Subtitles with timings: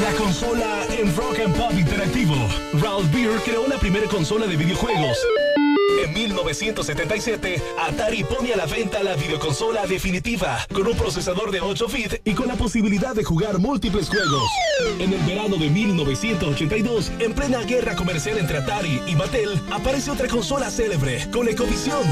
[0.00, 2.34] La consola en Rock and Pop Interactivo.
[2.80, 5.18] Ralph Beer creó la primera consola de videojuegos.
[6.02, 11.86] En 1977, Atari pone a la venta la videoconsola definitiva, con un procesador de 8
[11.88, 14.48] bits y con la posibilidad de jugar múltiples juegos.
[14.98, 20.28] En el verano de 1982, en plena guerra comercial entre Atari y Mattel, aparece otra
[20.28, 22.02] consola célebre, con Ecovisión.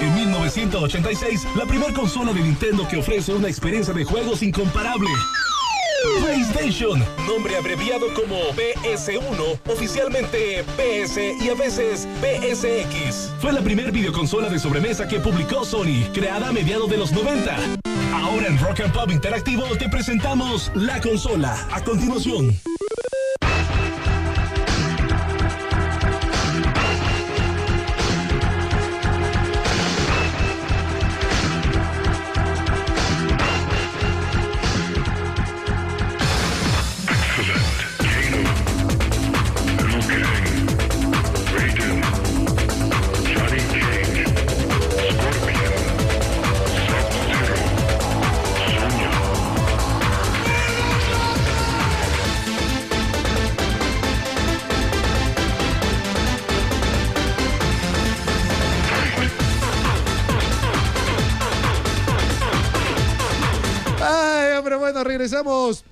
[0.00, 5.10] En 1986, la primera consola de Nintendo que ofrece una experiencia de juegos incomparable.
[6.20, 13.30] PlayStation, nombre abreviado como PS1, oficialmente PS y a veces PSX.
[13.40, 17.56] Fue la primera videoconsola de sobremesa que publicó Sony, creada a mediados de los 90.
[18.14, 21.56] Ahora en Rock and Pop Interactivo te presentamos la consola.
[21.72, 22.58] A continuación.
[65.26, 65.84] Regresamos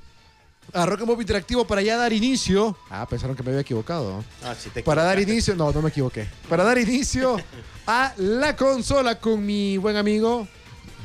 [0.72, 2.76] a Rock and Pop Interactivo para ya dar inicio.
[2.90, 4.24] Ah, pensaron que me había equivocado.
[4.44, 6.26] Ah, sí te Para dar inicio, no, no me equivoqué.
[6.48, 7.36] Para dar inicio
[7.86, 10.48] a la consola con mi buen amigo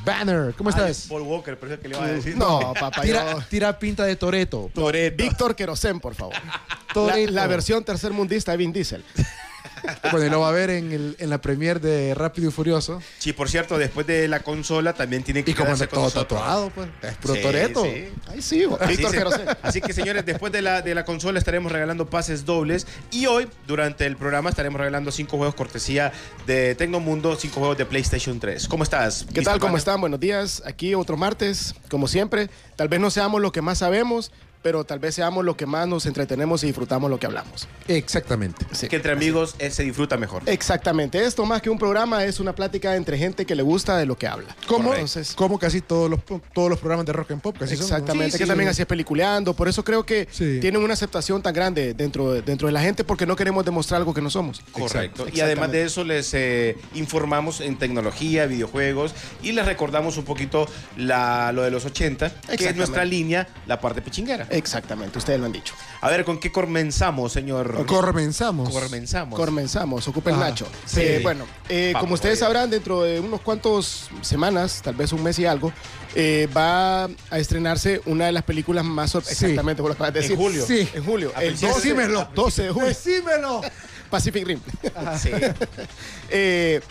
[0.04, 0.54] Banner.
[0.56, 1.06] ¿Cómo estás?
[1.08, 2.36] Paul Walker, pero es que le iba a decir.
[2.38, 4.70] No, papá, Tira, yo- tira pinta de Toreto.
[4.74, 5.24] Toretto.
[5.24, 6.34] Víctor Querosén, por favor.
[6.96, 9.04] La, la versión tercermundista de Vin Diesel.
[10.12, 13.02] Bueno, y lo va a ver en, el- en la premier de Rápido y Furioso.
[13.20, 16.24] Sí, por cierto, después de la consola también tiene que Y como con todo nosotros.
[16.40, 16.90] tatuado, pues.
[17.02, 17.84] Es puro Sí, Toreto.
[17.84, 18.08] sí.
[18.28, 21.72] Ahí sí, Así, Víctor se- así que señores, después de la, de la consola estaremos
[21.72, 26.12] regalando pases dobles y hoy durante el programa estaremos regalando cinco juegos cortesía
[26.46, 28.68] de Tecnomundo, cinco juegos de PlayStation 3.
[28.68, 29.26] ¿Cómo estás?
[29.34, 29.60] ¿Qué tal?
[29.60, 30.00] ¿Cómo están?
[30.02, 30.62] Buenos días.
[30.66, 32.50] Aquí otro martes, como siempre.
[32.76, 34.32] Tal vez no seamos lo que más sabemos,
[34.66, 37.68] pero tal vez seamos lo que más nos entretenemos y disfrutamos lo que hablamos.
[37.88, 38.66] Exactamente.
[38.72, 38.88] Sí.
[38.88, 40.42] Que entre amigos eh, se disfruta mejor.
[40.48, 41.24] Exactamente.
[41.24, 44.18] Esto más que un programa es una plática entre gente que le gusta de lo
[44.18, 44.56] que habla.
[44.66, 46.20] Como, Entonces, como casi todos los,
[46.52, 47.56] todos los programas de Rock and Pop.
[47.60, 47.94] Casi son, ¿no?
[47.96, 48.48] Exactamente, Sí, que sí.
[48.48, 49.54] también así es peliculeando.
[49.56, 50.58] Por eso creo que Sí.
[50.60, 54.00] tienen una aceptación tan grande dentro, de- dentro de la gente porque no queremos demostrar
[54.02, 54.62] algo que no somos.
[54.72, 55.28] Correcto.
[55.32, 60.68] Y además de eso les eh, informamos en tecnología, videojuegos y les recordamos un poquito
[60.98, 64.48] la, lo de los 80, que es nuestra línea, la parte pichinguera.
[64.56, 65.74] Exactamente, ustedes lo han dicho.
[66.02, 67.86] A ver, ¿con qué comenzamos, señor?
[67.86, 68.70] Comenzamos.
[68.70, 69.40] Comenzamos.
[69.40, 70.50] Comenzamos, ocupa el Ajá.
[70.50, 70.68] Nacho.
[70.86, 71.02] Sí.
[71.02, 72.46] Eh, bueno, eh, Vamos, como ustedes oiga.
[72.48, 75.74] sabrán, dentro de unos cuantos semanas, tal vez un mes y algo,
[76.16, 79.32] eh, va a estrenarse una de las películas más sor- Sí.
[79.34, 80.38] exactamente como lo acabas de En decir.
[80.38, 80.66] julio.
[80.66, 80.88] Sí.
[80.94, 81.32] En julio.
[81.36, 82.30] A El principios 12, de- Decímelo.
[82.34, 82.88] 12 de julio.
[82.90, 83.62] Decímelo.
[84.10, 84.60] Pacific Rim.
[85.20, 85.30] Sí.
[86.30, 86.82] Eh,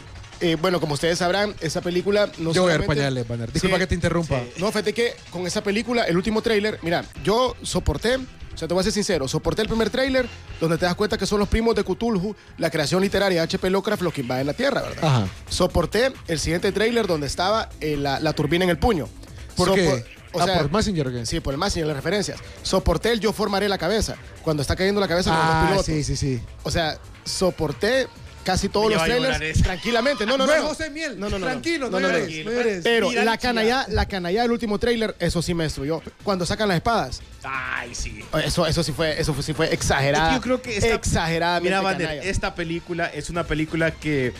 [0.41, 3.53] eh, bueno, como ustedes sabrán, esa película no Yo voy a ver pañales, Banner.
[3.53, 3.81] Disculpa Sí.
[3.81, 4.41] que te interrumpa.
[4.59, 8.75] No, fíjate que con esa película, el último tráiler, mira, yo soporté, o sea, te
[8.75, 10.28] voy a ser sincero, soporté el primer tráiler
[10.61, 13.71] donde te das cuenta que son los primos de Cthulhu, la creación literaria de H.P.
[13.71, 15.05] Lovecraft, los que invaden la Tierra, ¿verdad?
[15.05, 15.28] Ajá.
[15.49, 19.09] Soporté el siguiente tráiler donde estaba eh, la, la turbina en el puño.
[19.56, 20.15] ¿Por Sopor- qué?
[20.34, 21.06] O ah, sea, por Messenger.
[21.09, 21.27] ¿o qué?
[21.27, 22.41] Sí, por el y las referencias.
[22.62, 24.16] Soporté el yo formaré la cabeza.
[24.43, 25.87] Cuando está cayendo la cabeza con los Ah, dos pilotos.
[25.87, 26.41] sí, sí, sí.
[26.65, 28.09] O sea, soporté
[28.44, 30.25] casi todos los trailers tranquilamente.
[30.27, 30.53] No, no, no.
[30.53, 30.69] es no.
[30.69, 31.19] José Miel.
[31.19, 31.47] No, no, no, no.
[31.47, 32.19] Tranquilo, no, No, no, no.
[32.19, 32.81] eres, no eres.
[32.84, 36.03] Pero Mira, la canalla, la canalla del último tráiler, eso sí me destruyó.
[36.22, 38.25] Cuando sacan las espadas, Ay, sí.
[38.44, 40.27] eso, eso sí fue, eso fue- sí fue exagerada.
[40.27, 44.33] Es que yo creo que esta- exageradamente Mira, Vander, esta película es una película que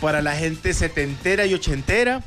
[0.00, 2.22] para la gente setentera y ochentera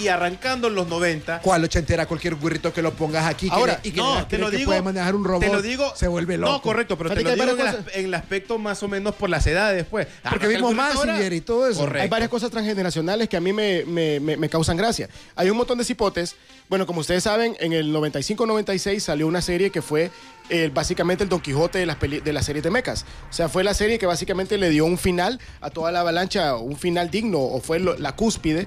[0.00, 1.40] y arrancando en los 90.
[1.40, 2.06] ¿Cuál ochentera?
[2.06, 4.58] Cualquier burrito que lo pongas aquí que Ahora, le- y que no, te lo que
[4.58, 4.68] digo.
[4.70, 5.40] puede manejar un robot.
[5.42, 5.92] Te lo digo.
[5.96, 6.52] Se vuelve loco.
[6.52, 9.30] No, correcto, pero te lo que digo en el, en aspecto más o menos por
[9.30, 10.06] las edades, pues.
[10.24, 11.80] Ah, Porque no, vimos ahora- y todo eso.
[11.80, 12.02] Correcto.
[12.02, 15.08] Hay varias cosas transgeneracionales que a mí me, me- me- me causan gracia.
[15.34, 16.36] Hay un montón de cipotes.
[16.68, 20.10] Bueno, como ustedes saben, en el 95-96 salió una serie que fue
[20.48, 23.04] eh, básicamente el Don Quijote de las, peli- de las series de mechas.
[23.30, 26.54] O sea, fue la serie que básicamente le dio un final a toda la avalancha,
[26.56, 28.66] un final digno, o fue lo- la cúspide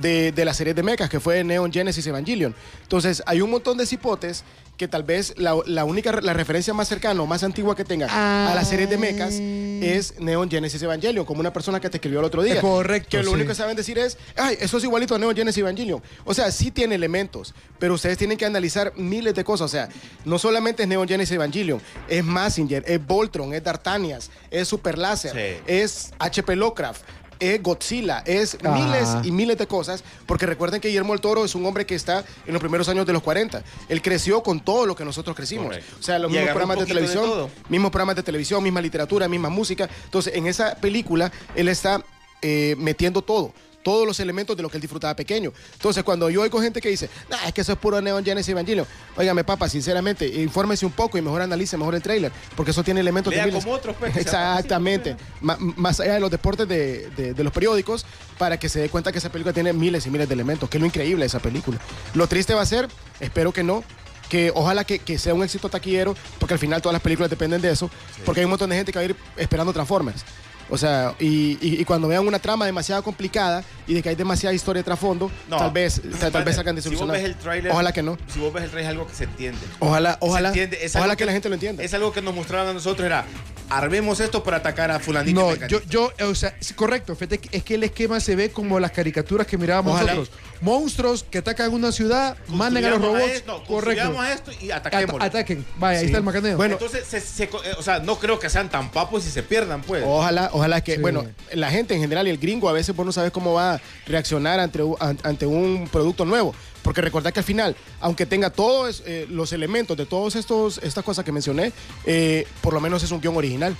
[0.00, 2.54] de, de la serie de mechas, que fue Neon Genesis Evangelion.
[2.82, 4.44] Entonces, hay un montón de cipotes
[4.76, 8.08] que tal vez la, la única, la referencia más cercana o más antigua que tengan
[8.08, 12.20] a las series de mechas es Neon Genesis Evangelion, como una persona que te escribió
[12.20, 12.62] el otro día.
[12.62, 13.34] Correcto, Que lo sí.
[13.34, 16.02] único que saben decir es, ay, eso es igualito a Neon Genesis Evangelion.
[16.24, 19.66] O sea, sí tiene elementos, pero ustedes tienen que analizar miles de cosas.
[19.66, 19.90] O sea,
[20.24, 24.18] no solamente es Neon Genesis Evangelion, es Massinger, es Voltron, es D'Artagnan,
[24.50, 25.62] es Super Láser, Sí.
[25.66, 27.02] es HP Lovecraft.
[27.40, 28.70] Es Godzilla, es Ah.
[28.70, 31.94] miles y miles de cosas, porque recuerden que Guillermo del Toro es un hombre que
[31.94, 33.62] está en los primeros años de los 40.
[33.88, 35.66] Él creció con todo lo que nosotros crecimos.
[35.66, 35.96] Correcto.
[35.98, 39.48] O sea, los Y mismos programas de televisión, mismos programas de televisión, misma literatura, misma
[39.48, 39.88] música.
[40.04, 42.02] Entonces, en esa película, él está
[42.42, 43.52] eh, metiendo todo.
[43.82, 45.52] Todos los elementos de lo que él disfrutaba pequeño.
[45.72, 48.50] Entonces, cuando yo oigo gente que dice, nah, es que eso es puro Neon Genesis
[48.50, 48.86] Evangelion.
[49.16, 53.00] Óigame, papá, sinceramente, infórmese un poco y mejor analice mejor el trailer, porque eso tiene
[53.00, 55.16] elementos Lea de como otros, pues, Exactamente.
[55.40, 58.04] Más allá de los deportes de, de- de los periódicos,
[58.38, 60.76] para que se dé cuenta que esa película tiene miles y miles de elementos, que
[60.76, 61.78] es lo increíble de esa película.
[62.14, 62.88] Lo triste va a ser,
[63.20, 63.82] espero que no,
[64.28, 67.60] que ojalá que, que sea un éxito taquillero, porque al final todas las películas dependen
[67.60, 67.90] de eso,
[68.24, 70.22] porque hay un montón de gente que va a ir esperando Transformers.
[70.70, 74.14] O sea, y, y- y cuando vean una trama demasiado complicada y de que hay
[74.14, 75.56] demasiada historia de trasfondo, No.
[75.58, 77.72] tal vez, tal, tal vez salgan Si vos ves el tráiler...
[77.72, 78.16] Ojalá que no.
[78.32, 79.58] Si vos ves el trailer es algo que se entiende.
[79.80, 81.82] Ojalá, ojalá, entiende, ojalá que, la gente lo entienda.
[81.82, 83.24] Es algo que nos mostraron a nosotros, era,
[83.68, 85.40] armemos esto para atacar a fulanito.
[85.40, 88.90] No, yo, yo, o sea, correcto, que- es que el esquema se ve como las
[88.92, 90.14] caricaturas que mirábamos Ojalá.
[90.14, 90.38] nosotros.
[90.60, 93.22] Monstruos que atacan una ciudad, manden a los robots.
[93.32, 94.04] esto, correcto.
[94.12, 95.16] construyamos esto y Ata- ataquemos.
[95.22, 95.64] ataquen.
[95.78, 96.56] Vaya, ahí está el macaneo.
[96.58, 99.42] Bueno, Entonces, se- se- eh, o sea, no creo que sean tan papos y se
[99.42, 100.04] pierdan, pues.
[100.06, 101.00] Ojalá, ojalá que, Sí.
[101.00, 103.74] bueno, la gente en general y el gringo a veces vos no sabes cómo va
[103.74, 106.54] a reaccionar ante, un producto nuevo.
[106.82, 111.24] Porque recordad que al final, aunque tenga todos eh, los elementos de todas estas cosas
[111.24, 111.72] que mencioné,
[112.06, 113.76] eh, por lo menos es un guion original.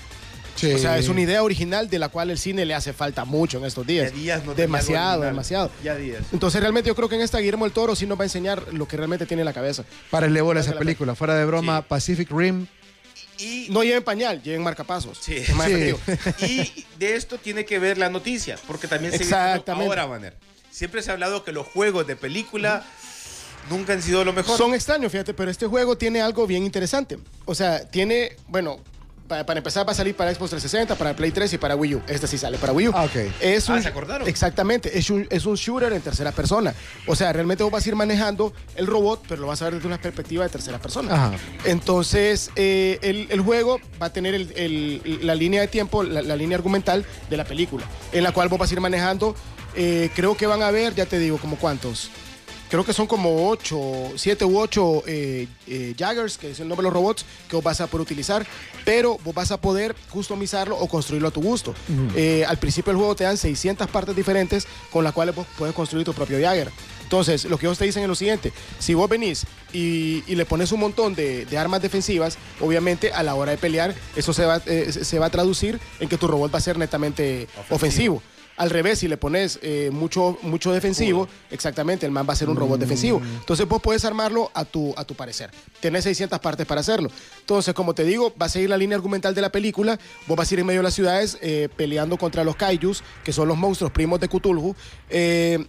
[0.55, 0.73] Sí.
[0.73, 3.57] O sea, es una idea original de la cual el cine le hace falta mucho
[3.57, 4.11] en estos días.
[4.11, 5.71] Ya días no demasiado, demasiado.
[5.83, 6.23] Ya días.
[6.33, 8.73] Entonces realmente yo creo que en esta Guillermo el Toro sí nos va a enseñar
[8.73, 9.83] lo que realmente tiene en la cabeza.
[10.09, 11.85] Para el esa la película, fuera de broma, Sí.
[11.87, 12.67] Pacific Rim.
[13.41, 15.17] Y, No lleven pañal, lleven marcapasos.
[15.19, 15.37] Sí.
[15.37, 15.73] Es más Sí.
[15.73, 15.99] efectivo.
[16.47, 20.35] y de esto tiene que ver la noticia, porque también se ahora, Banner.
[20.69, 22.85] Siempre se ha hablado que los juegos de película
[23.69, 24.57] nunca han sido lo mejor.
[24.57, 27.17] Son extraños, fíjate, pero este juego tiene algo bien interesante.
[27.45, 28.79] O sea, tiene, bueno,
[29.31, 31.95] pa- para empezar va a salir para Xbox 360, para Play 3 y para Wii
[31.95, 32.01] U.
[32.07, 32.91] Este sí sale para Wii U.
[32.93, 33.15] Ah, ok.
[33.39, 34.27] Es Ah, ¿se acordaron?
[34.27, 36.73] Exactamente, es un, es un shooter en tercera persona.
[37.07, 39.75] O sea, realmente vos vas a ir manejando el robot, pero lo vas a ver
[39.75, 41.13] desde una perspectiva de tercera persona.
[41.15, 41.31] Ajá.
[41.63, 46.21] Entonces, eh, el, el juego va a tener el- el- la línea de tiempo, la,
[46.21, 49.35] la línea argumental de la película, en la cual vos vas a ir manejando.
[49.73, 52.09] eh, creo que van a ver, ya te digo, como cuántos.
[52.71, 55.03] Creo que son como 8, 7 u 8
[55.97, 58.47] Jaggers, que es el nombre de los robots, que vos vas a poder utilizar,
[58.85, 61.75] pero vos vas a poder customizarlo o construirlo a tu gusto.
[62.15, 65.75] Eh, al principio del juego te dan 600 partes diferentes con las cuales vos puedes
[65.75, 66.71] construir tu propio Jagger.
[67.03, 70.45] Entonces, lo que ellos te dicen es lo siguiente, si vos venís y, y le
[70.45, 74.45] pones un montón de, de armas defensivas, obviamente a la hora de pelear, eso se
[74.45, 78.23] va, eh, se va a traducir en que tu robot va a ser netamente ofensivo.
[78.57, 82.49] Al revés, si le pones eh, mucho, mucho defensivo, exactamente, el man va a ser
[82.49, 83.21] un robot defensivo.
[83.39, 85.51] Entonces vos puedes armarlo a tu, a tu parecer.
[85.79, 87.09] Tenés 600 partes para hacerlo.
[87.39, 89.99] Entonces, como te digo, va a seguir la línea argumental de la película.
[90.27, 93.33] Vos vas a ir en medio de las ciudades eh, peleando contra los kaijus, que
[93.33, 94.75] son los monstruos primos de Cthulhu.
[95.09, 95.65] Eh,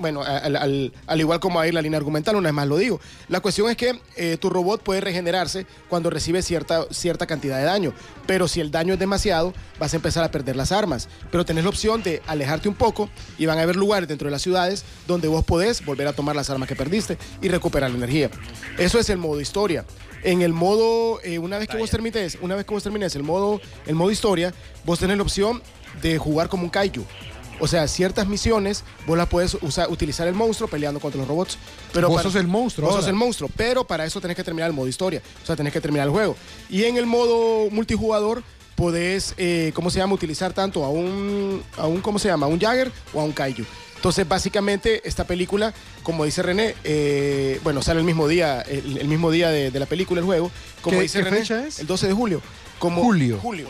[0.00, 3.00] bueno, al, al- al igual como ahí la línea argumental, una vez más lo digo.
[3.28, 7.64] La cuestión es que eh, tu robot puede regenerarse cuando recibe cierta, cierta cantidad de
[7.64, 7.92] daño,
[8.26, 11.08] pero si el daño es demasiado, vas a empezar a perder las armas.
[11.30, 13.08] Pero tenés la opción de alejarte un poco
[13.38, 16.34] y van a haber lugares dentro de las ciudades donde vos podés volver a tomar
[16.34, 18.30] las armas que perdiste y recuperar la energía.
[18.78, 19.84] Eso es el modo historia.
[20.22, 23.22] En el modo, eh, una vez que vos termines, una vez que vos termines el
[23.22, 24.52] modo, el modo historia,
[24.84, 25.62] vos tenés la opción
[26.02, 27.04] de jugar como un kaiju.
[27.60, 31.58] O sea, ciertas misiones vos las puedes usar, utilizar el monstruo peleando contra los robots.
[31.92, 33.02] Pero Vos para- sos el monstruo Vos ahora.
[33.02, 35.20] sos el monstruo, pero para eso tenés que terminar el modo historia.
[35.42, 36.36] O sea, tenés que terminar el juego.
[36.70, 38.42] Y en el modo multijugador
[38.76, 40.14] podés, eh, ¿cómo se llama?
[40.14, 42.46] Utilizar tanto a un, a un, ¿cómo se llama?
[42.46, 43.64] A un Jagger o a un Kaiju.
[43.96, 49.06] Entonces, básicamente, esta película, como dice René, eh, bueno, sale el mismo día, el, el
[49.08, 50.50] mismo día de, de la película, el juego.
[50.80, 51.80] Como ¿Qué- dice qué René, fecha es?
[51.80, 52.40] El 12 de julio.
[52.78, 53.38] Como Julio.
[53.42, 53.68] Julio.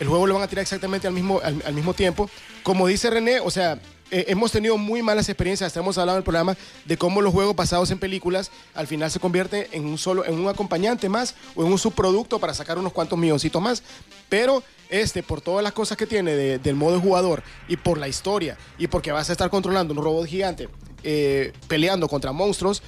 [0.00, 2.28] El juego lo van a tirar exactamente al mismo, al, mismo tiempo.
[2.62, 3.78] Como dice René, o sea,
[4.10, 7.32] eh, hemos tenido muy malas experiencias, hasta hemos hablado en el programa de cómo los
[7.32, 11.34] juegos basados en películas al final se convierten en un solo, en un acompañante más
[11.54, 13.82] o en un subproducto para sacar unos cuantos milloncitos más.
[14.28, 18.08] Pero este, por todas las cosas que tiene de- del modo jugador y por la
[18.08, 20.68] historia y porque vas a estar controlando un robot gigante
[21.04, 22.82] eh, peleando contra monstruos,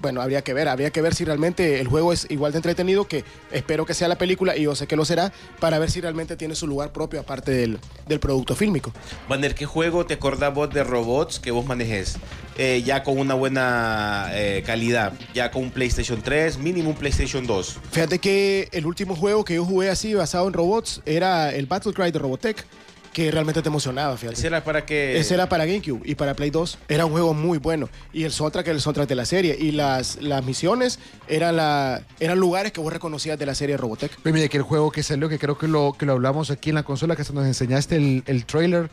[0.00, 3.06] bueno, habría que ver, habría que ver si realmente el juego es igual de entretenido
[3.06, 6.00] que espero que sea la película y yo sé que lo será para ver si
[6.00, 8.92] realmente tiene su lugar propio aparte del, del producto fílmico.
[9.28, 12.18] Banner, ¿qué juego te acordás vos de robots que vos manejes?
[12.62, 17.46] Eh, ya con una buena eh, calidad, ya con un PlayStation 3, mínimo un PlayStation
[17.46, 17.78] 2.
[17.90, 21.94] Fíjate que el último juego que yo jugué así basado en robots era el Battle
[21.94, 22.66] Cry de Robotech,
[23.12, 24.38] que realmente te emocionaba, fíjate.
[24.38, 25.18] Ese era para que...
[25.18, 26.78] Ese era para GameCube y para Play 2.
[26.88, 27.88] Era un juego muy bueno.
[28.12, 29.56] Y el soundtrack era el soundtrack de la serie.
[29.58, 30.98] Y las, las misiones
[31.28, 34.12] eran, la, eran lugares que vos reconocías de la serie Robotech.
[34.22, 36.70] Pues mire, que el juego que salió, que creo que lo, que lo hablamos aquí
[36.70, 38.90] en la consola, que hasta nos enseñaste el, el trailer,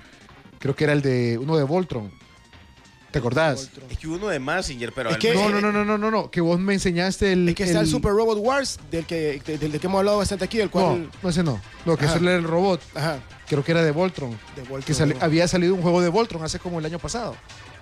[0.59, 2.11] Creo que era el de uno de Voltron.
[3.17, 3.69] ¿Te acordás?
[3.89, 5.09] Es que hubo uno de Massinger, pero...
[5.09, 7.49] Es que- No, no, no, no, no, no, no, que vos me enseñaste el...
[7.49, 10.45] Es que está el, Super Robot Wars, del que, de- del que hemos hablado bastante
[10.45, 11.09] aquí, el No, cual...
[11.23, 11.59] no, ese no.
[11.85, 12.81] Lo que es el robot.
[12.95, 14.31] Ajá, Creo que era de Voltron.
[14.55, 15.21] de Voltron, Que ¿no?
[15.21, 17.35] había salido un juego de Voltron hace como el año pasado.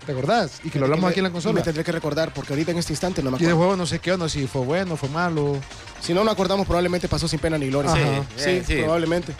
[0.06, 0.60] ¿Te acordás?
[0.63, 1.56] Y que lo Y hablamos aquí en la y consola.
[1.56, 3.58] Me tendré que recordar, porque ahorita en este instante no me Y de acuerdo.
[3.58, 5.58] juego no sé qué onda, si fue bueno, fue malo.
[6.01, 7.92] Si no nos acordamos, probablemente pasó sin pena ni gloria.
[7.92, 8.24] Sí, Ajá.
[8.38, 8.75] Sí, eh, sí.
[8.84, 9.34] probablemente.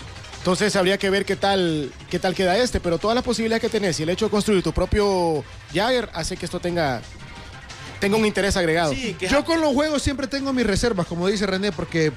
[0.46, 3.68] Entonces habría que ver qué tal, qué tal queda este, pero todas las posibilidades que
[3.70, 7.02] tenés y el hecho de construir tu propio Jagger hace que esto tenga,
[8.00, 8.94] tenga un interés agregado.
[8.94, 12.12] Sí, que Yo con los juegos siempre tengo mis reservas, como dice René, porque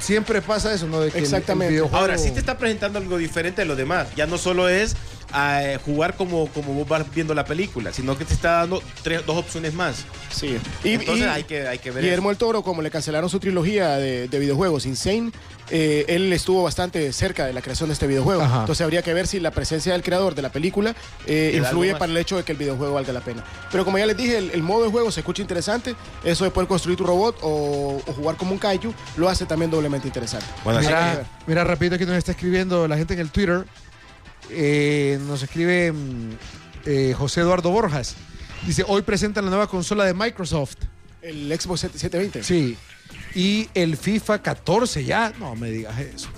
[0.00, 0.98] siempre pasa eso, ¿no?
[0.98, 1.72] De que el- el Exactamente.
[1.74, 4.08] videojuego- Ahora, sí te está presentando algo diferente de lo demás.
[4.16, 4.96] Ya no solo es
[5.34, 9.24] eh, jugar como, como vos vas viendo la película, sino que te está dando tres,
[9.26, 10.04] dos opciones más.
[10.30, 10.58] Sí.
[10.84, 13.40] Y, Entonces y hay, que, hay que ver Guillermo el Toro, como le cancelaron su
[13.40, 15.32] trilogía de, de videojuegos Insane,
[15.70, 18.42] eh, él estuvo bastante cerca de la creación de este videojuego.
[18.42, 18.60] Ajá.
[18.60, 20.94] Entonces habría que ver si la presencia del creador de la película
[21.26, 23.44] eh, influye para el hecho de que el videojuego valga la pena.
[23.70, 25.94] Pero como ya les dije, el, el modo de juego se escucha interesante.
[26.24, 29.70] Eso de poder construir tu robot o, o jugar como un kaiju lo hace también
[29.70, 30.46] doblemente interesante.
[30.64, 33.64] Bueno, que Mira, mira, rapidito aquí nos está escribiendo la gente en el Twitter.
[34.50, 36.30] Eh, nos escribe mm,
[36.86, 38.14] eh, José Eduardo Borjas.
[38.66, 40.76] Dice, hoy presentan la nueva consola de Microsoft.
[41.22, 42.42] El Xbox 720.
[42.42, 42.76] Sí.
[43.34, 45.32] Y el FIFA 14 ya.
[45.38, 46.28] No me digas eso.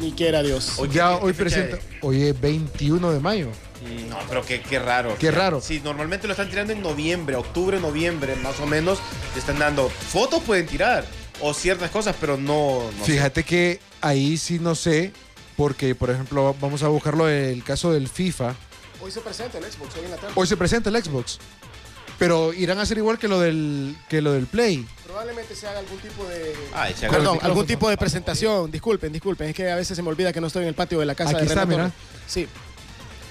[0.00, 0.72] Ni quiera Dios.
[0.78, 1.78] Hoy, ya ¿qué- qué hoy presenta.
[2.02, 3.48] Hoy es 21 de mayo.
[3.82, 5.16] Mm, No, pero qué, qué raro.
[5.18, 5.60] Qué raro.
[5.60, 8.98] Sí, normalmente lo están tirando en noviembre, octubre, noviembre, más o menos.
[9.34, 11.06] Le están dando fotos, pueden tirar.
[11.40, 12.90] O ciertas cosas, pero no.
[12.98, 13.12] no sé.
[13.12, 15.12] Fíjate que ahí sí no sé.
[15.56, 18.54] Porque, por ejemplo, vamos a buscarlo el caso del FIFA.
[19.00, 20.32] Hoy se presenta el Xbox, hoy en la tarde.
[20.34, 21.38] Hoy se presenta el Xbox.
[22.18, 24.86] Pero irán a hacer igual que lo del, que lo del Play.
[25.04, 26.54] Probablemente se haga algún tipo de...
[26.72, 28.70] Ay, se agarra- Perdón, algún tipo de presentación.
[28.70, 29.48] Disculpen, disculpen.
[29.48, 31.14] Es que a veces se me olvida que no estoy en el patio de la
[31.14, 31.90] casa Aquí de está, mira.
[32.26, 32.46] Sí.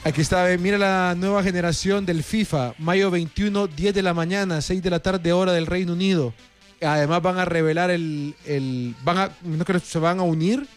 [0.06, 4.84] Aquí está, mira la nueva generación del FIFA, mayo 21, 10 de la mañana, 6
[4.84, 6.34] de la tarde, hora del Reino Unido.
[6.82, 10.68] Además van a revelar el, el van a, no creo que se van a unir,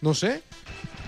[0.00, 0.42] no sé,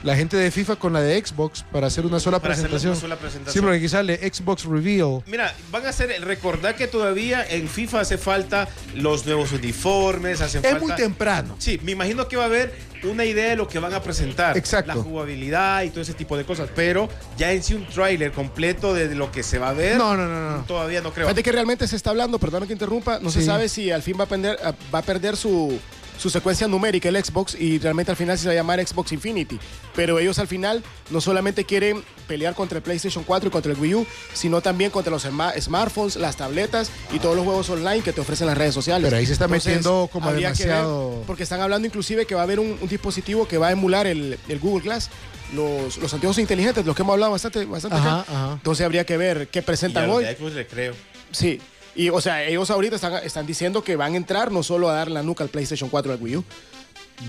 [0.03, 2.93] la gente de FIFA con la de Xbox para hacer una sola Para hacer presentación.
[2.93, 3.53] una sola presentación.
[3.53, 5.23] Sí, porque aquí sale Xbox Reveal.
[5.27, 10.65] Mira, van a hacer, recordar que todavía en FIFA hace falta los nuevos uniformes, hacen
[10.65, 10.87] Es falta...
[10.87, 11.57] muy temprano.
[11.59, 14.57] Sí, me imagino que va a haber una idea de lo que van a presentar.
[14.57, 14.95] Exacto.
[14.95, 16.71] La jugabilidad y todo ese tipo de cosas.
[16.75, 19.97] Pero ya en sí un tráiler completo de lo que se va a ver.
[19.97, 20.65] No, no, no, no.
[20.65, 21.27] Todavía no creo.
[21.27, 24.17] Fíjate que realmente se está hablando, perdón que interrumpa, no se sabe si al fin
[24.19, 24.59] va a, perder,
[24.95, 25.79] va a perder su,
[26.23, 29.59] su secuencia numérica el Xbox y realmente al final se va a llamar Xbox Infinity.
[29.97, 33.79] Pero ellos al final no solamente quieren pelear contra el PlayStation 4 y contra el
[33.81, 38.03] Wii U, sino también contra los sma- smartphones, las tabletas y todos los juegos online
[38.03, 39.07] que te ofrecen las redes sociales.
[39.09, 42.43] Pero ahí se está metiendo como que ver, demasiado- porque están hablando inclusive que va
[42.43, 45.11] a haber un, un dispositivo que va a emular el, el Google Glass.
[45.55, 48.33] Los, los anteojos inteligentes, los que hemos hablado bastante, bastante Ajá, acá.
[48.33, 48.53] ajá.
[48.55, 50.25] Entonces habría que ver qué Y a presentan los hoy.
[50.25, 50.95] de Xbox le creo.
[51.31, 51.61] Sí.
[51.95, 54.95] Y, o sea, ellos ahorita están, están diciendo que van a entrar no solo a
[54.95, 56.45] dar la nuca al PlayStation 4 y al Wii U,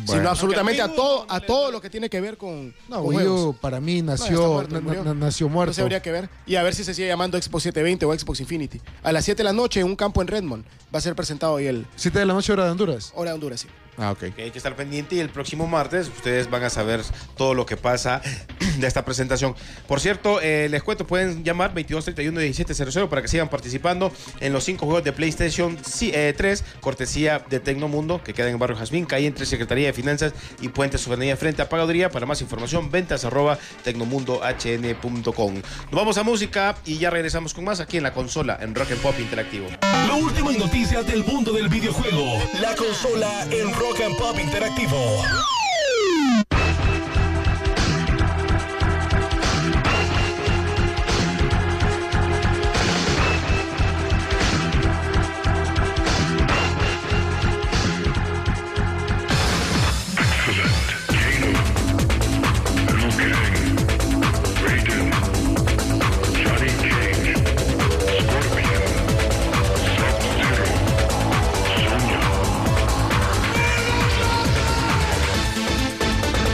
[0.07, 3.07] sino absolutamente a todo, a no todo lo que tiene que ver con, No, con
[3.15, 3.55] Wii U juegos.
[3.57, 5.71] para mí No, nació, muerto, na- na- nació muerto.
[5.71, 6.29] Entonces habría que ver.
[6.45, 8.81] Y a ver si se sigue llamando Xbox 720 o Xbox Infinity.
[9.03, 11.53] A las 7 de la noche en un campo en Redmond va a ser presentado
[11.53, 13.11] hoy el 7 de la noche hora de Honduras.
[13.15, 13.59] Hora de Honduras.
[13.61, 13.67] sí.
[13.97, 14.33] Ah, ok.
[14.35, 17.01] Que hay que estar pendiente y el próximo martes ustedes van a saber
[17.37, 18.21] todo lo que pasa
[18.77, 19.55] de esta presentación.
[19.87, 24.85] Por cierto, eh, les cuento, pueden llamar 2231-1700 para que sigan participando en los cinco
[24.85, 29.27] juegos de PlayStation sí, eh, 3, cortesía de Tecnomundo, que queda en barrio Jazmín, calle
[29.27, 32.09] entre Secretaría de Finanzas y Puente Soberanía frente a Pagaduría.
[32.09, 35.53] Para más información, ventas arroba tecnomundohn.com.
[35.53, 38.91] Nos vamos a música y ya regresamos con más aquí en la consola, en Rock
[38.91, 39.67] and Pop Interactivo.
[40.07, 42.41] Lo último en noticias del mundo del videojuego.
[42.61, 45.19] La consola en Rock and Pop Interactivo.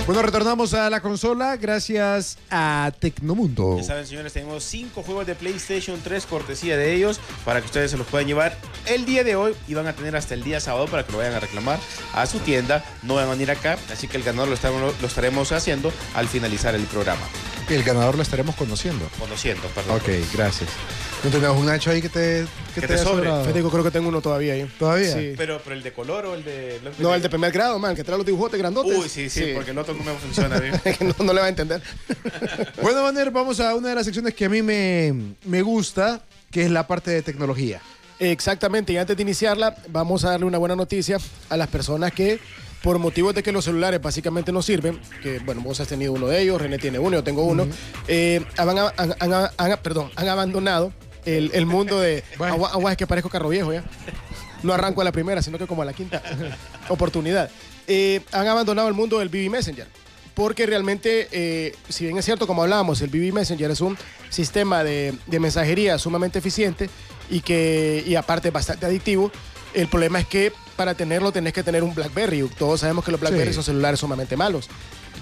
[0.10, 3.78] Bueno, retornamos a la consola gracias a Tecnomundo.
[3.78, 7.92] Ya saben, señores, tenemos cinco juegos de PlayStation 3 cortesía de ellos para que ustedes
[7.92, 10.60] se los puedan llevar el día de hoy y van a tener hasta el día
[10.62, 11.78] sábado para que lo vayan a reclamar
[12.16, 12.84] a su tienda.
[13.04, 16.28] No van a venir acá, así que el ganador lo estaremos, lo estaremos haciendo al
[16.28, 17.22] finalizar el programa.
[17.70, 19.08] El ganador lo estaremos conociendo.
[19.20, 19.98] Conociendo, perdón.
[19.98, 20.72] Ok, gracias.
[21.24, 23.30] ¿No tenemos un Nacho ahí que te, que Que te sobre.
[23.52, 24.72] que creo que tengo uno todavía ahí.
[24.80, 25.14] ¿Todavía?
[25.14, 25.34] Sí.
[25.36, 27.94] Pero, pero el de color o el de blanco No, el de primer grado, man,
[27.94, 28.98] que trae los dibujotes grandotes.
[28.98, 30.80] Uy, sí, sí, porque el otro no me funciona bien.
[31.18, 31.82] no, no le va a entender.
[32.82, 36.22] Bueno, Maner, vamos a una de las secciones que a mí me, me gusta,
[36.52, 37.82] que es la parte de tecnología.
[38.20, 41.18] Exactamente, y antes de iniciarla, vamos a darle una buena noticia
[41.50, 42.40] a las personas que,
[42.82, 46.28] por motivos de que los celulares básicamente no sirven, que bueno, vos has tenido uno
[46.28, 47.68] de ellos, René tiene uno, yo tengo uno,
[48.08, 50.94] eh, han, han- han- han- perdón, han abandonado
[51.26, 52.24] el, el mundo de...
[52.38, 52.54] Bueno.
[52.54, 53.84] Agua, agua, es que parezco carro viejo ya.
[54.64, 56.22] No arranco a la primera, sino que como a la quinta
[56.90, 57.50] oportunidad.
[57.88, 59.88] Eh, han abandonado el mundo del BB Messenger.
[60.34, 63.98] Porque realmente, eh, si bien es cierto, como hablábamos, el BB Messenger es un
[64.30, 66.90] sistema de, de mensajería sumamente eficiente
[67.30, 69.32] y que y aparte bastante adictivo.
[69.74, 72.50] El problema es que para tenerlo tenés que tener un BlackBerry.
[72.58, 73.56] Todos sabemos que los BlackBerry Sí.
[73.56, 74.70] son celulares sumamente malos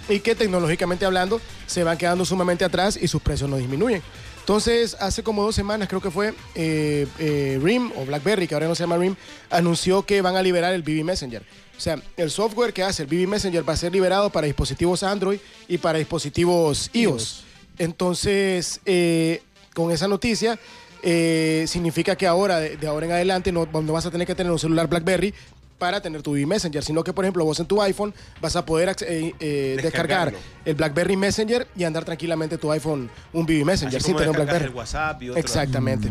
[0.08, 4.01] y que tecnológicamente hablando se van quedando sumamente atrás y sus precios no disminuyen.
[4.48, 8.70] Entonces, hace como dos semanas, creo que fue, eh, eh, RIM o BlackBerry, que ahora
[8.70, 9.13] no se llama RIM,
[9.50, 11.44] anunció que van a liberar el BB Messenger.
[11.77, 15.04] O sea, el software que hace el BB Messenger va a ser liberado para dispositivos
[15.04, 17.44] Android y para dispositivos iOS.
[17.77, 19.42] Entonces, eh,
[19.74, 20.58] con esa noticia,
[21.04, 24.34] eh, significa que ahora, de, de ahora en adelante, no, no vas a tener que
[24.34, 25.34] tener un celular BlackBerry
[25.77, 28.96] para tener tu Messenger, sino que, por ejemplo, vos en tu iPhone vas a poder
[29.01, 30.34] eh, eh, descargar
[30.65, 34.29] el BlackBerry Messenger y andar tranquilamente tu iPhone un BB Messenger Así sin como tener
[34.31, 34.65] un BlackBerry.
[34.65, 35.39] el WhatsApp y otro.
[35.39, 36.10] Exactamente.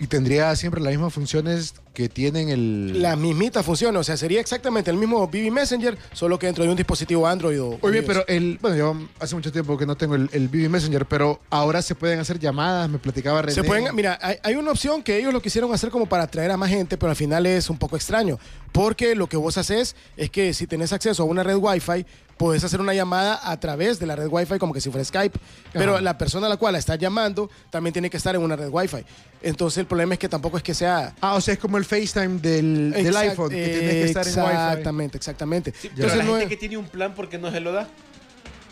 [0.00, 3.02] Y tendría siempre las mismas funciones que tienen el...
[3.02, 6.70] La mismita funciona, o sea, sería exactamente el mismo BB Messenger, solo que dentro de
[6.70, 7.78] un dispositivo Android o.
[7.82, 8.56] Oye, pero el...
[8.62, 11.94] Bueno, yo hace mucho tiempo que no tengo el, el BB Messenger, pero ahora se
[11.94, 13.52] pueden hacer llamadas, me platicaba René.
[13.52, 16.50] Se pueden, mira, hay, hay una opción que ellos lo quisieron hacer como para atraer
[16.50, 18.38] a más gente, pero al final es un poco extraño.
[18.72, 22.06] Porque lo que vos haces es que si tenés acceso a una red Wi-Fi,
[22.40, 25.38] podés hacer una llamada a través de la red Wi-Fi como que si fuera Skype.
[25.74, 26.00] Pero Ajá.
[26.00, 28.70] la persona a la cual la estás llamando también tiene que estar en una red
[28.70, 29.04] Wi-Fi.
[29.42, 31.14] Entonces el problema es que tampoco es que sea.
[31.20, 34.32] Ah, o sea, es como el FaceTime del, del iPhone, que tienes que estar en
[34.38, 34.50] Wi-Fi.
[34.70, 35.70] Exactamente, exactamente.
[35.72, 37.60] Sí, pero Entonces la no gente es- que tiene un plan, ¿por qué no se
[37.60, 37.86] lo da?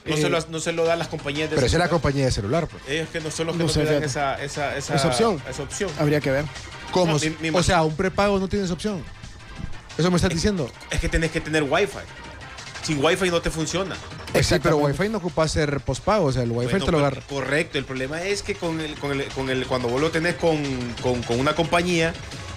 [0.07, 1.85] No, Eh, se, lo, no se lo dan las compañías de Pero esa es la
[1.85, 1.91] celular.
[1.91, 2.83] compañía de celular, pues.
[2.89, 5.43] Ellos que no son los que No no, te dan esa, esa, esa, Esa opción.
[5.51, 5.91] esa opción.
[5.99, 6.47] habría que ver.
[6.91, 7.13] ¿Cómo?
[7.13, 9.05] No, mi- mi o sea, un prepago no tienes opción.
[9.99, 10.71] Eso me estás diciendo.
[10.91, 11.99] Es que tenés que tener Wi-Fi.
[12.89, 13.95] Sin Wi-Fi no te funciona.
[14.33, 14.79] Pues sí, pero.
[14.79, 17.23] Wi-Fi no ocupa ser pospago, o sea, el Wi-Fi Bueno, te lo pero- agarra.
[17.29, 20.37] Correcto, el problema es que con el, con el, con el, cuando vos lo tenés
[20.37, 20.57] con,
[21.03, 22.15] con, con una compañía,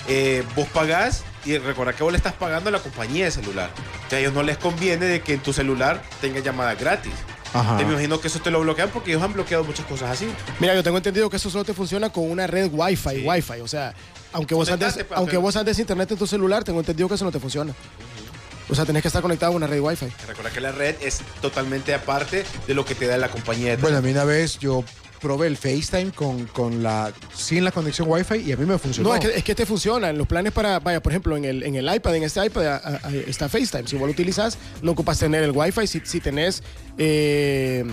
[0.07, 3.69] eh, vos pagás y recordad que vos le estás pagando a la compañía de celular.
[4.07, 7.13] O sea, a ellos no les conviene de que en tu celular tenga llamadas gratis.
[7.53, 7.75] Ajá.
[7.77, 10.27] Te me imagino que eso te lo bloquean porque ellos han bloqueado muchas cosas así.
[10.61, 13.23] Mira, yo tengo entendido que eso solo te funciona con una red Wi-Fi, Sí.
[13.27, 13.59] Wi-Fi.
[13.61, 13.93] O sea,
[14.31, 17.25] aunque vos, andes, pa- aunque vos andes internet en tu celular, tengo entendido que eso
[17.25, 17.73] no te funciona.
[18.69, 20.07] O sea, tenés que estar conectado a una red Wi-Fi.
[20.27, 23.81] Recuerda que la red es totalmente aparte de lo que te da la compañía de
[23.81, 24.83] Bueno, a mí una vez yo
[25.19, 29.09] probé el FaceTime con, con la, sin la conexión Wi-Fi y a mí me funcionó.
[29.09, 30.09] No, es que, es que te funciona.
[30.09, 32.65] En los planes para, vaya, por ejemplo, en el, en el iPad, en este iPad
[32.65, 33.87] a- a- a- está FaceTime.
[33.87, 36.63] Si vos lo utilizas, no ocupas tener el Wi-Fi si, si tenés
[36.97, 37.85] eh,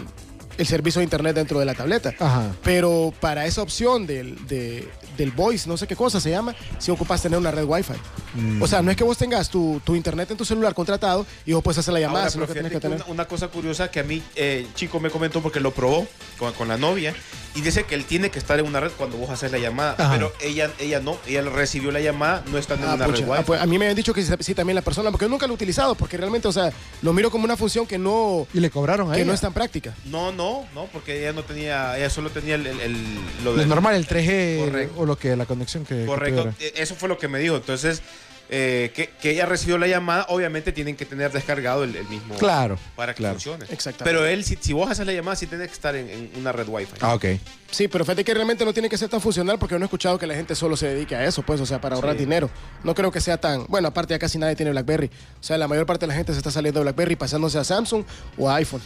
[0.57, 2.14] el servicio de internet dentro de la tableta.
[2.18, 2.50] Ajá.
[2.64, 6.90] Pero para esa opción del, de- del voice, no sé qué cosa se llama, si
[6.90, 7.92] ocupas tener una red Wi-Fi.
[8.35, 8.62] Mm.
[8.62, 11.52] O sea, no es que vos tengas tu, tu internet en tu celular contratado y
[11.52, 13.12] vos puedes hacer la llamada, Ahora, sino pero que tenés fíjate que que tener.
[13.12, 16.07] una, una cosa curiosa que a mí, eh, Chico me comentó porque lo probó
[16.38, 17.14] con, con la novia
[17.54, 19.94] y dice que él tiene que estar en una red cuando vos haces la llamada,
[19.98, 20.12] Ajá.
[20.14, 23.24] pero ella, ella no, ella recibió la llamada no estando en Ah, una pucha.
[23.24, 25.24] red Ah, pues, a mí me habían dicho que sí, sí, también la persona, porque
[25.24, 27.98] yo nunca lo he utilizado, porque realmente, o sea, lo miro como una función que
[27.98, 29.26] no, Y le cobraron a que ella.
[29.28, 29.94] no es tan práctica.
[30.04, 33.66] No, no, no, porque ella no tenía, ella solo tenía el, el- el- lo de
[33.66, 34.94] normal, el 3G Correcto.
[35.00, 37.56] o lo que la conexión que, Correcto, eh, eso fue lo que me dijo.
[37.56, 38.02] Entonces,
[38.50, 42.34] eh, que, que ella recibió la llamada, obviamente tienen que tener descargado el, el mismo
[42.37, 42.78] Claro.
[42.96, 43.34] para que claro.
[43.34, 43.64] funcione.
[43.70, 44.04] Exactamente.
[44.04, 46.52] Pero él, si, si vos haces la llamada, sí tienes que estar en, en una
[46.52, 46.96] red Wi-Fi.
[47.00, 47.24] Ah, ok.
[47.70, 50.18] Sí, pero fíjate que realmente no tiene que ser tan funcional porque no he escuchado
[50.18, 52.20] que la gente solo se dedique a eso, pues, o sea, para ahorrar Sí.
[52.20, 52.48] dinero.
[52.84, 53.66] No creo que sea tan.
[53.68, 55.06] Bueno, aparte ya casi nadie tiene Blackberry.
[55.40, 57.64] O sea, la mayor parte de la gente se está saliendo de Blackberry pasándose a
[57.64, 58.04] Samsung
[58.38, 58.80] o a iPhone.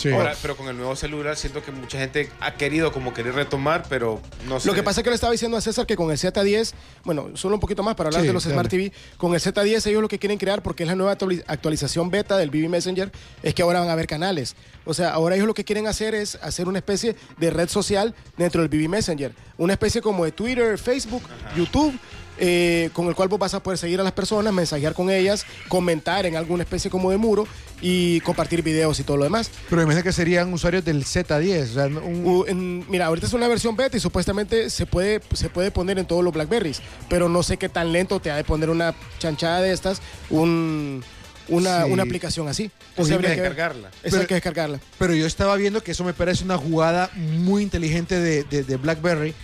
[0.00, 0.10] Sí.
[0.10, 3.84] Ahora, pero con el nuevo celular siento que mucha gente ha querido como querer retomar,
[3.88, 4.66] pero no sé.
[4.68, 6.72] Lo que pasa es que le estaba diciendo a César que con el Z10,
[7.04, 8.54] bueno, solo un poquito más para hablar Sí, de los dale.
[8.54, 11.44] Smart TV, con el Z10 ellos lo que quieren crear, porque es la nueva actuali-
[11.46, 14.56] actualización beta del BB Messenger, es que ahora van a haber canales.
[14.86, 18.14] O sea, ahora ellos lo que quieren hacer es hacer una especie de red social
[18.38, 19.34] dentro del BB Messenger.
[19.58, 21.22] Una especie como de Twitter, Facebook,
[21.54, 21.94] YouTube.
[22.40, 25.44] Eh, con el cual vos vas a poder seguir a las personas, mensajear con ellas,
[25.68, 27.46] comentar en alguna especie como de muro
[27.82, 29.50] y compartir videos y todo lo demás.
[29.68, 31.62] Pero imagínate que serían usuarios del Z10.
[31.62, 35.20] O sea, un- U- en- mira, ahorita es una versión beta y supuestamente se puede,
[35.34, 38.36] se puede poner en todos los Blackberries, pero no sé qué tan lento te ha
[38.36, 40.00] de poner una chanchada de estas,
[40.30, 41.02] un,
[41.48, 41.92] una, Sí.
[41.92, 42.70] una aplicación así.
[42.96, 43.88] Habría hay que descargarla.
[43.88, 44.80] Esa Pero- hay que descargarla.
[44.98, 48.76] Pero yo estaba viendo que eso me parece una jugada muy inteligente de, de- de
[48.76, 49.34] BlackBerry.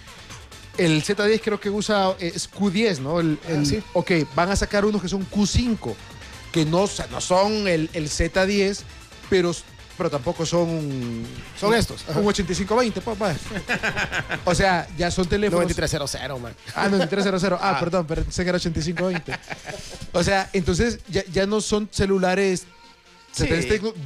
[0.79, 3.21] El Z10 creo que usa eh, es Q10, ¿no?
[3.21, 3.83] El, Ah, el- sí.
[3.93, 5.95] Ok, van a sacar unos que son Q5,
[6.53, 8.81] que no, o sea, no son el, el Z10,
[9.31, 9.55] pero,
[9.97, 11.25] pero tampoco son...
[11.59, 12.21] Son estos, ajá.
[12.21, 13.35] Un 8520, papá.
[14.45, 15.63] O sea, ya son teléfonos...
[15.65, 16.55] 9300, man.
[16.75, 17.59] Ah, 9300.
[17.63, 19.33] Ah, perdón, pero pensé que era 8520.
[20.13, 22.65] O sea, entonces ya, ya no son celulares.
[23.33, 23.47] Sí.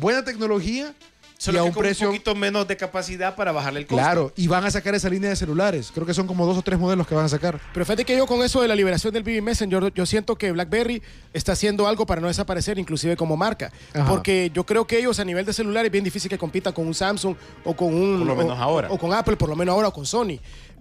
[0.01, 0.93] buena tecnología
[1.41, 2.07] y Solo a que un con precio.
[2.09, 4.03] un poquito menos de capacidad para bajarle el costo.
[4.03, 5.91] Claro, y van a sacar esa línea de celulares.
[5.95, 7.59] Creo que son como dos o tres modelos que van a sacar.
[7.73, 10.53] Pero fíjate que yo con eso de la liberación del BB Messenger, yo siento que
[10.53, 13.73] BlackBerry está haciendo algo para no desaparecer, inclusive como marca.
[13.95, 14.07] Ajá.
[14.07, 16.87] Porque yo creo que ellos a nivel de celular es bien difícil que compitan con
[16.87, 18.19] un Samsung o con un...
[18.19, 18.89] Por lo menos o- ahora.
[18.91, 20.39] O con Apple, por lo menos ahora, o con Sony.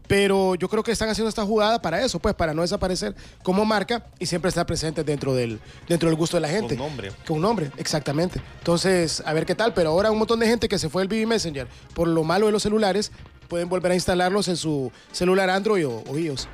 [0.10, 3.64] Pero yo creo que están haciendo esta jugada para eso, pues, para no desaparecer como
[3.64, 6.76] marca y siempre estar presente dentro del, dentro del gusto de la gente.
[6.76, 7.12] Con nombre.
[7.28, 8.42] Con nombre, exactamente.
[8.58, 9.72] Entonces, a ver qué tal.
[9.76, 12.48] Pero ahora un montón de gente que se fue el BB Messenger por lo malo
[12.48, 13.12] de los celulares,
[13.48, 16.48] pueden volver a instalarlos en su celular Android o, o iOS.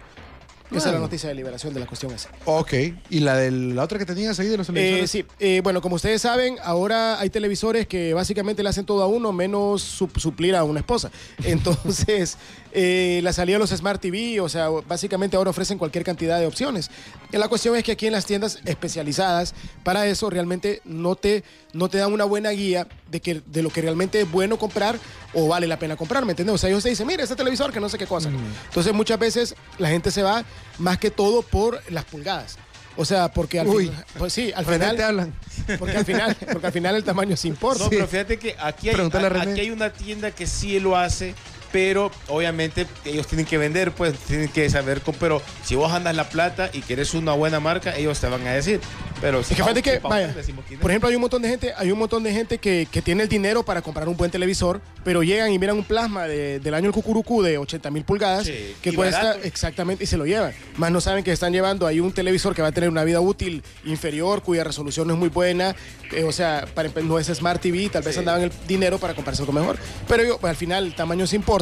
[0.71, 2.30] Esa es la noticia de liberación de la cuestión esa.
[2.45, 2.73] Ok.
[3.10, 5.12] ¿Y la de la otra que tenías ahí de los Eh, televisores?
[5.12, 9.08] sí, eh, bueno, como ustedes saben, ahora hay televisores que básicamente le hacen todo a
[9.08, 11.12] uno menos su- suplir a una esposa.
[11.43, 12.38] Entonces,
[12.71, 16.45] eh, la salida de los Smart TV, o sea, básicamente ahora ofrecen cualquier cantidad de
[16.47, 16.89] opciones.
[17.32, 21.43] Y la cuestión es que aquí en las tiendas especializadas para eso realmente no te,
[21.75, 24.97] no te dan una buena guía de, que, de lo que realmente es bueno comprar
[25.33, 26.55] o vale la pena comprar, ¿me entiendes?
[26.55, 28.29] O sea, ellos te dicen, mira, este televisor que no sé qué cosa.
[28.69, 30.45] Entonces, muchas veces la gente se va
[30.77, 32.57] más que todo por las pulgadas.
[32.97, 33.91] O sea, porque al Uy.
[34.17, 35.33] pues sí, al René, final te hablan.
[35.77, 37.83] porque al final, porque al final el tamaño sí importa.
[37.83, 37.95] No, Sí.
[37.97, 41.35] pero fíjate que aquí hay, a aquí hay una tienda que sí lo hace,
[41.71, 45.01] pero obviamente ellos tienen que vender, pues tienen que saber.
[45.19, 48.51] Pero si vos andas la plata y quieres una buena marca, ellos te van a
[48.54, 48.80] decir.
[49.21, 50.36] Pero Es que fíjate que, pa' vaya,
[50.82, 53.23] por ejemplo, hay un montón de gente, hay un montón de gente que, que tiene
[53.23, 56.73] el dinero para comprar un buen televisor, pero llegan y miran un plasma de- del
[56.73, 59.39] año el cucurucú de 80 mil pulgadas Sí, que cuesta barato.
[59.45, 60.54] exactamente y se lo llevan.
[60.75, 63.21] Más no saben que están llevando ahí un televisor que va a tener una vida
[63.21, 65.75] útil inferior, cuya resolución no es muy buena,
[66.12, 68.19] eh, o sea, para, no es Smart TV, tal vez Sí.
[68.19, 69.78] andaban el dinero para comprarse algo mejor.
[70.08, 71.54] Pero yo, pues, al final el tamaño se importa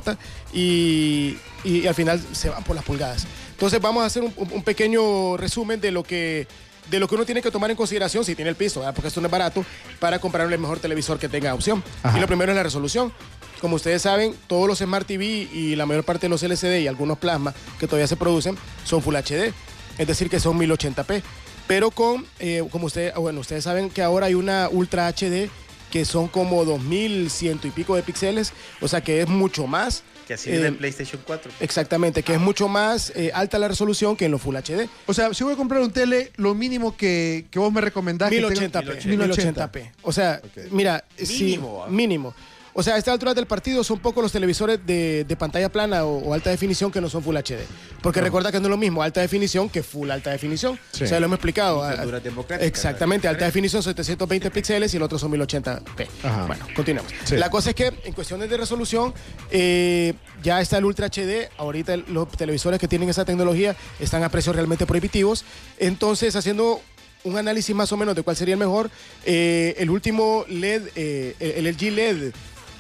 [0.54, 3.26] y, y al final se van por las pulgadas.
[3.52, 6.48] Entonces vamos a hacer un, un pequeño resumen de lo que
[6.90, 8.94] de lo que uno tiene que tomar en consideración si tiene el piso, ¿verdad?
[8.94, 9.66] porque esto no es barato,
[10.00, 11.84] para comprar el mejor televisor que tenga opción.
[12.04, 12.18] Ajá.
[12.18, 13.14] Y lo primero es la resolución.
[13.62, 16.88] Como ustedes saben, todos los Smart TV y la mayor parte de los LCD y
[16.88, 19.54] algunos plasma que todavía se producen son Full HD,
[19.98, 21.22] es decir, que son 1080p.
[21.66, 25.50] Pero con, eh, como ustedes, bueno, ustedes saben que ahora hay una Ultra HD
[25.94, 28.52] que son como 2100 y pico de píxeles,
[28.82, 30.02] o sea que es mucho más.
[30.28, 31.52] que así eh, el PlayStation 4.
[31.60, 34.90] Exactamente, que es mucho más eh, alta la resolución que en los Full HD.
[35.06, 38.32] O sea, si voy a comprar un tele, lo mínimo que, que vos me recomendás.
[38.32, 39.06] que tenga- 1080p.
[39.06, 39.72] 1080.
[39.72, 39.92] 1080p.
[40.02, 41.90] O sea, mira, sí, Mínimo, ¿ah?
[41.92, 42.34] mínimo.
[42.76, 46.06] O sea, a esta altura del partido son pocos los televisores de, de pantalla plana
[46.06, 47.60] o, o alta definición que no son Full HD.
[48.02, 50.80] Porque recuerda que no es lo mismo alta definición que Full alta definición.
[50.92, 51.04] Sí.
[51.04, 51.84] O sea, lo hemos explicado.
[52.22, 56.08] Democráticas, Exactamente, alta definición 720 píxeles y el otro son 1080p.
[56.24, 56.46] Ajá.
[56.48, 57.12] Bueno, continuemos.
[57.26, 57.38] Sí.
[57.38, 59.14] La cosa es que en cuestiones de resolución,
[59.52, 61.50] eh, ya está el Ultra HD.
[61.58, 65.46] Ahorita el- los televisores que tienen esa tecnología están a precios realmente prohibitivos.
[65.78, 66.82] Entonces, haciendo
[67.24, 68.90] un análisis más o menos de cuál sería el mejor,
[69.26, 72.34] eh, el último LED, eh, el, el LG LED,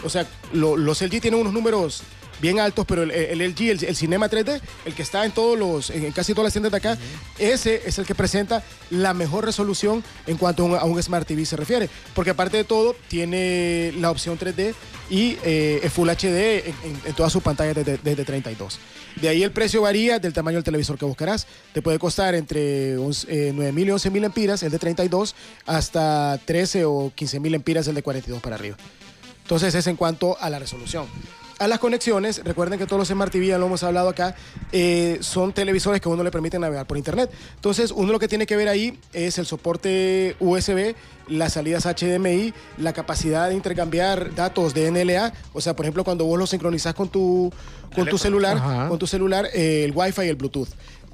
[0.03, 2.03] o sea, lo- los LG tienen unos números
[2.41, 5.57] bien altos, pero el, el LG, el, el Cinema 3D, el que está en todos
[5.57, 6.97] los, en casi todas las tiendas de acá,
[7.39, 11.25] ese es el que presenta la mejor resolución en cuanto a un, a un Smart
[11.25, 11.89] TV se refiere.
[12.13, 14.73] Porque aparte de todo, tiene la opción 3D
[15.09, 18.77] y eh, Full HD en, en- en todas sus pantallas desde, desde 32.
[19.21, 21.47] De ahí el precio varía del tamaño del televisor que buscarás.
[21.71, 25.35] Te puede costar entre 11, eh, 9.000 y 11.000 empiras el de 32
[25.65, 28.75] hasta 13 o 15.000 empiras el de 42 para arriba.
[29.43, 31.05] Entonces es en cuanto a la resolución.
[31.59, 34.35] A las conexiones, recuerden que todos los Smart TV, ya lo hemos hablado acá,
[34.71, 37.29] eh, son televisores que a uno le permiten navegar por internet.
[37.55, 40.95] Entonces, uno lo que tiene que ver ahí es el soporte USB,
[41.27, 45.31] las salidas HDMI, la capacidad de intercambiar datos de NLA.
[45.53, 47.53] O sea, por ejemplo, cuando vos lo sincronizás con tu,
[47.95, 48.89] con tu celular, Ajá.
[48.89, 50.69] con tu celular, eh, el Wi-Fi y el Bluetooth.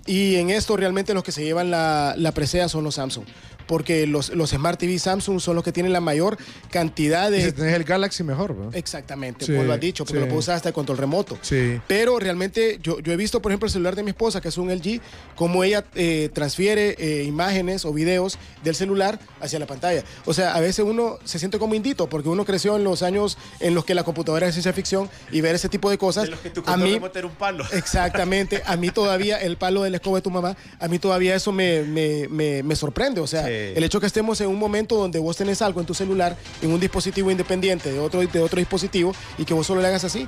[0.06, 3.26] Y en esto realmente los que se llevan la, la presea son los Samsung.
[3.70, 6.38] Porque los, los Smart TV Samsung son los que tienen la mayor
[6.72, 8.72] cantidad Y de, si tenés el Galaxy, mejor, ¿no?
[8.74, 10.22] Exactamente, Sí, lo has dicho, porque sí.
[10.22, 11.38] lo puedo usar hasta el control remoto.
[11.42, 11.80] Sí.
[11.88, 14.58] Pero realmente yo, yo he visto, por ejemplo, el celular de mi esposa, que es
[14.58, 15.02] un LG,
[15.36, 20.04] cómo ella eh, transfiere eh, imágenes o videos del celular hacia la pantalla.
[20.26, 23.38] O sea, a veces uno se siente como indito, porque uno creció en los años
[23.60, 26.24] en los que la computadora es ciencia ficción y ver ese tipo de cosas.
[26.24, 27.64] De los que tu a mí, era un palo.
[27.74, 31.36] Exactamente, a mí todavía el palo de la escoba de tu mamá, a mí todavía
[31.36, 33.22] eso me, me- me- me sorprende.
[33.22, 33.52] O sea, Sí.
[33.76, 36.72] El hecho que estemos en un momento donde vos tenés algo en tu celular, en
[36.72, 40.28] un dispositivo independiente de otro, de otro dispositivo, y que vos solo le hagas así.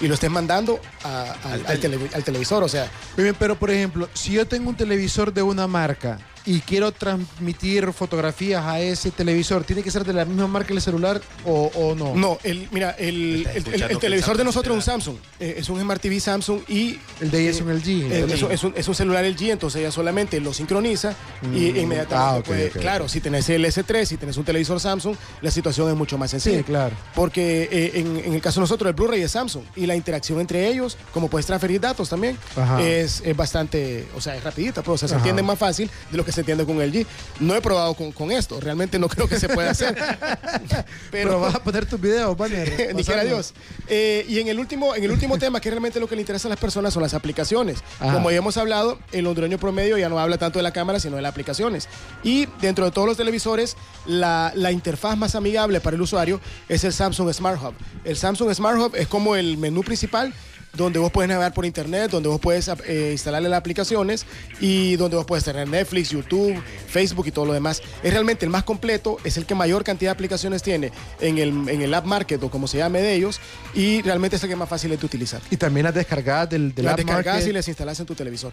[0.00, 2.62] y lo estés mandando a- al, al tele- al televisor.
[2.62, 6.20] O sea, Muy bien, pero por ejemplo, si yo tengo un televisor de una marca
[6.48, 10.80] y quiero transmitir fotografías a ese televisor, ¿tiene que ser de la misma marca el
[10.80, 12.14] celular o, o no?
[12.14, 15.16] no, el, mira, el, el- televisor el de nosotros es un Samsung.
[15.38, 17.88] Eh, es un Smart TV Samsung y El de ella es un LG.
[18.10, 21.46] Eh, es, un, es un- es un celular LG, entonces ella solamente lo sincroniza y
[21.72, 25.50] Mm, inmediatamente ah, puede- claro, si tenés el S3, si tenés un televisor Samsung, la
[25.50, 26.58] situación es mucho más sencilla.
[26.58, 26.96] Sí, claro.
[27.14, 30.40] Porque eh, en, en el caso de nosotros, el Blu-ray es Samsung y la interacción
[30.40, 32.38] entre ellos, como puedes transferir datos también,
[32.80, 36.16] es, es bastante, o sea, es rapidita, pues, o sea, se entiende más fácil de
[36.16, 37.06] lo que se entiende con LG.
[37.40, 39.96] No he probado con, con esto, realmente no creo que se pueda hacer.
[41.10, 42.92] Pero, vas a poner tus videos, banner.
[42.94, 43.54] Ni quiera Dios.
[43.88, 46.48] Eh, y en el último, en el último tema, que realmente lo que le interesa
[46.48, 47.78] a las personas son las aplicaciones.
[48.00, 48.14] Ajá.
[48.14, 51.16] Como ya hemos hablado, el hondureño promedio ya no habla tanto de la cámara, sino
[51.16, 51.88] de las aplicaciones.
[52.22, 56.84] Y dentro de todos los televisores, la, la interfaz más amigable para el usuario es
[56.84, 57.74] el Samsung Smart Hub.
[58.04, 60.32] El Samsung Smart Hub es como el menú principal
[60.74, 64.26] donde vos puedes navegar por internet, donde vos puedes eh, instalarle las aplicaciones
[64.60, 67.82] y donde vos puedes tener Netflix, YouTube, Facebook y todo lo demás.
[68.02, 71.68] Es realmente el más completo, es el que mayor cantidad de aplicaciones tiene en el,
[71.68, 73.40] en el App Market o como se llame de ellos
[73.74, 75.40] y realmente es el que más fácil es de utilizar.
[75.50, 78.52] Y también las descargadas del, del las App Market, y las instalas en tu televisor.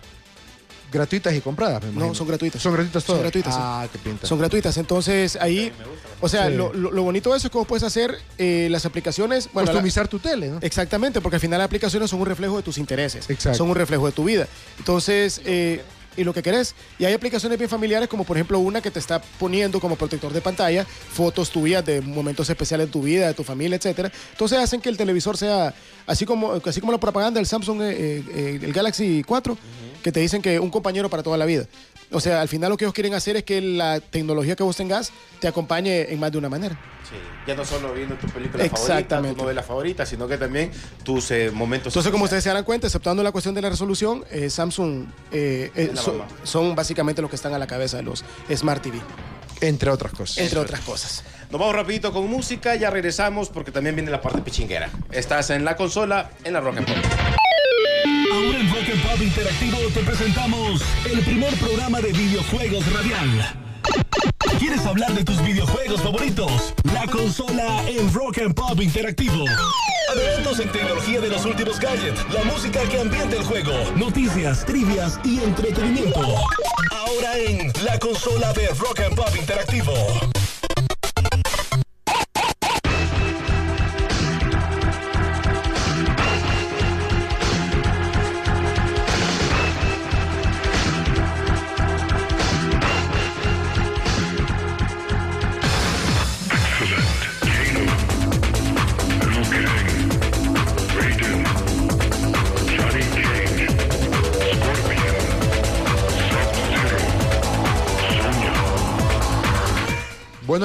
[0.96, 2.62] Gratuitas y compradas, me No, son gratuitas.
[2.62, 3.22] Son gratuitas Son todas.
[3.22, 3.60] gratuitas, sí.
[3.64, 4.26] Ah, qué pinta.
[4.28, 5.72] Son gratuitas, entonces ahí,
[6.22, 6.56] o sea, Sí.
[6.56, 10.08] lo, lo- bonito de eso es vos puedes hacer eh, las aplicaciones, bueno, la- Customizar
[10.08, 10.58] tu tele, ¿no?
[10.62, 13.30] Exactamente, porque al final las aplicaciones son un reflejo de tus intereses.
[13.30, 13.58] Exacto.
[13.58, 14.48] Son un reflejo de tu vida.
[14.80, 15.82] Entonces, eh,
[16.18, 16.76] y lo que querés.
[17.00, 20.32] Y hay aplicaciones bien familiares, como por ejemplo una que te está poniendo como protector
[20.34, 24.12] de pantalla fotos tuyas de momentos especiales de tu vida, de tu familia, etcétera.
[24.32, 25.74] Entonces hacen que el televisor sea
[26.06, 29.58] así como, así como la propaganda del Samsung, eh, eh, el Galaxy 4,
[30.04, 31.68] que te dicen que un compañero para toda la vida.
[32.12, 34.76] O sea, al final lo que ellos quieren hacer es que la tecnología que vos
[34.78, 36.80] tengas te acompañe en más de una manera.
[37.10, 37.16] Sí,
[37.46, 40.72] ya no solo viendo tu película favorita, tu novela favorita, sino que también
[41.04, 41.94] tus eh, momentos.
[41.94, 45.72] Entonces, como ustedes se darán cuenta, exceptuando la cuestión de la resolución, eh, Samsung eh,
[45.76, 49.00] eh, son, son básicamente los que están a la cabeza de los Smart TV,
[49.62, 50.40] Entre otras cosas.
[50.40, 51.24] entre otras cosas.
[51.52, 54.90] Nos vamos rapidito con música, ya regresamos porque también viene la parte pichinguera.
[55.12, 56.98] Estás en la consola, en la Rock and Pop.
[58.34, 63.65] Ahora en Rock and Pop Interactivo te presentamos el primer programa de videojuegos radial.
[64.60, 66.74] ¿Quieres hablar de tus videojuegos favoritos?
[66.94, 69.46] La consola en Rock and Pop Interactivo.
[70.12, 75.20] Adelantos en tecnología de los últimos gadgets, la música que ambienta el juego, noticias, trivias
[75.24, 76.22] y entretenimiento.
[76.92, 79.94] Ahora en la consola de Rock and Pop Interactivo.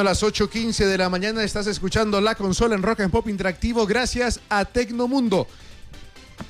[0.00, 3.86] A las 8.15 de la mañana estás escuchando la consola en Rock and Pop Interactivo
[3.86, 5.46] gracias a Tecnomundo.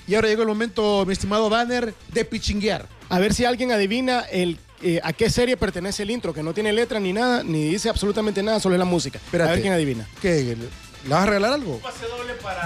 [0.07, 2.87] Y ahora llegó el momento, mi estimado Banner, de pichinguear.
[3.09, 6.55] A ver si alguien adivina el, eh, a qué serie pertenece el intro, que no
[6.55, 9.19] tiene letra ni nada, ni dice absolutamente nada, solo es la música.
[9.19, 9.51] Espérate.
[9.51, 10.07] A ver quién adivina.
[10.23, 10.57] ¿Qué?
[11.03, 11.81] ¿Le vas a regalar algo?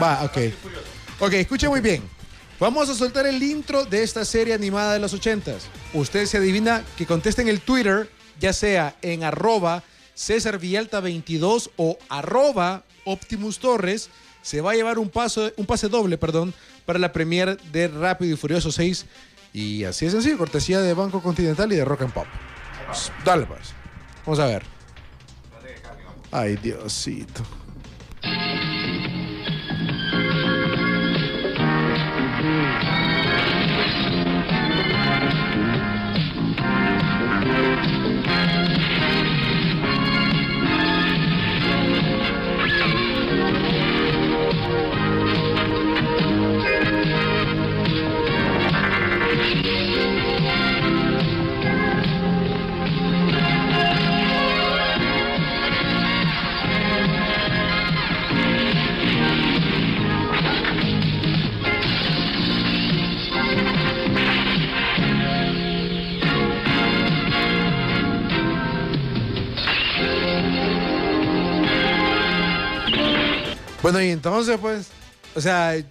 [0.02, 0.36] Va, ok.
[1.20, 2.02] Ok, escuche muy bien.
[2.60, 5.60] Vamos a soltar el intro de esta serie animada de los 80s.
[5.94, 9.82] Usted se adivina que conteste en el Twitter, ya sea en arroba
[10.14, 14.10] César Villalta 22 o arroba Optimus Torres,
[14.42, 16.54] se va a llevar un, paso, un pase doble perdón,
[16.86, 19.06] para la premier de Rápido y Furioso 6.
[19.52, 22.26] Y así es sencillo, cortesía de Banco Continental y de Rock and Pop.
[23.24, 23.72] Dale pues.
[24.26, 24.64] Vamos a ver.
[26.30, 27.42] Ay, Diosito.
[73.84, 74.86] Bueno, y entonces, pues,
[75.36, 75.74] o sea,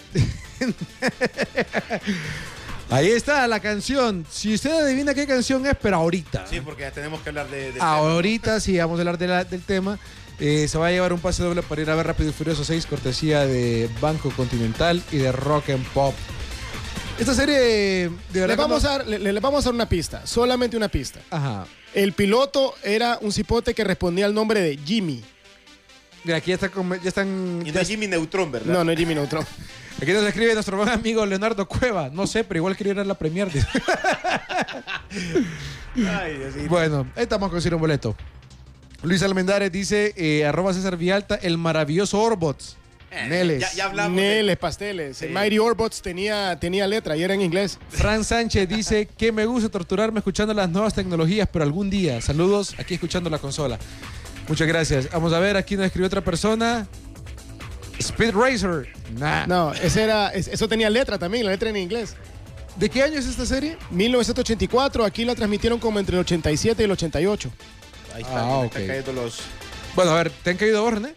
[2.89, 4.25] Ahí está la canción.
[4.29, 6.45] Si usted adivina qué canción es, pero ahorita.
[6.47, 7.71] Sí, porque ya tenemos que hablar de...
[7.71, 9.97] de Ahorita sí vamos a hablar de la- del tema.
[10.39, 12.63] Eh, se va a llevar un pase doble para ir a ver Rápido y Furioso
[12.63, 16.13] 6, cortesía de Banco Continental y de Rock and Pop.
[17.19, 17.55] Esta serie,
[18.31, 20.87] de Le vamos, cuando- a dar, le, le vamos a dar una pista, solamente una
[20.89, 21.19] pista.
[21.31, 21.65] Ajá.
[21.93, 25.23] El piloto era un cipote que respondía al nombre de Jimmy.
[26.23, 26.69] Mira, aquí ya, está
[27.01, 27.61] ya están.
[27.65, 28.73] Y no ya- es Jimmy Neutron, ¿verdad?
[28.73, 29.45] No, no es Jimmy Neutron.
[30.01, 32.09] aquí nos escribe nuestro buen amigo Leonardo Cueva.
[32.11, 33.51] No sé, pero igual quería ir a la Premier.
[33.51, 33.67] dice.
[35.95, 36.67] Ay, Diosito.
[36.69, 38.15] bueno, ahí estamos a conseguir un boleto.
[39.03, 42.77] Luis Almendares dice: eh, arroba César Vialta, el maravilloso Orbots.
[43.11, 43.59] Eh, Neles.
[43.61, 44.15] Ya, ya hablamos.
[44.15, 45.17] de- Neles, pasteles.
[45.17, 45.25] Sí.
[45.25, 47.77] El Mighty Orbots tenía, tenía letra y era en inglés.
[47.89, 52.19] Fran Sánchez dice que me gusta torturarme escuchando las nuevas tecnologías, pero algún día.
[52.21, 53.77] Saludos aquí escuchando la consola.
[54.47, 55.09] Muchas gracias.
[55.11, 56.87] Vamos a ver, aquí nos escribió otra persona.
[57.99, 58.89] Speed Racer.
[59.17, 59.45] Nah.
[59.47, 62.15] No, ese era, es- eso tenía letra también, la letra en inglés.
[62.75, 63.77] ¿De qué año es esta serie?
[63.91, 67.51] 1984, aquí la transmitieron como entre el 87 y el 88.
[68.15, 68.63] Ahí está, Ah, me ok.
[68.65, 69.39] están cayendo los...
[69.95, 71.15] Bueno, a ver, ¿te han caído orden, eh?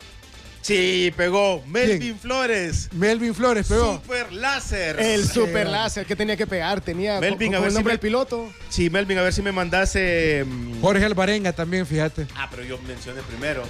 [0.66, 1.62] Sí, pegó.
[1.68, 2.18] Melvin ¿Quién?
[2.18, 2.88] Flores.
[2.92, 3.94] Melvin Flores, pegó.
[4.02, 4.98] Super láser.
[4.98, 7.92] El super láser que tenía que pegar, tenía Melvin, con- a ver el si nombre
[7.92, 8.50] me- del piloto.
[8.68, 10.44] Sí, Melvin, a ver si me mandase...
[10.44, 12.26] mm, Jorge Alvarenga también, fíjate.
[12.34, 13.62] Ah, pero yo mencioné primero.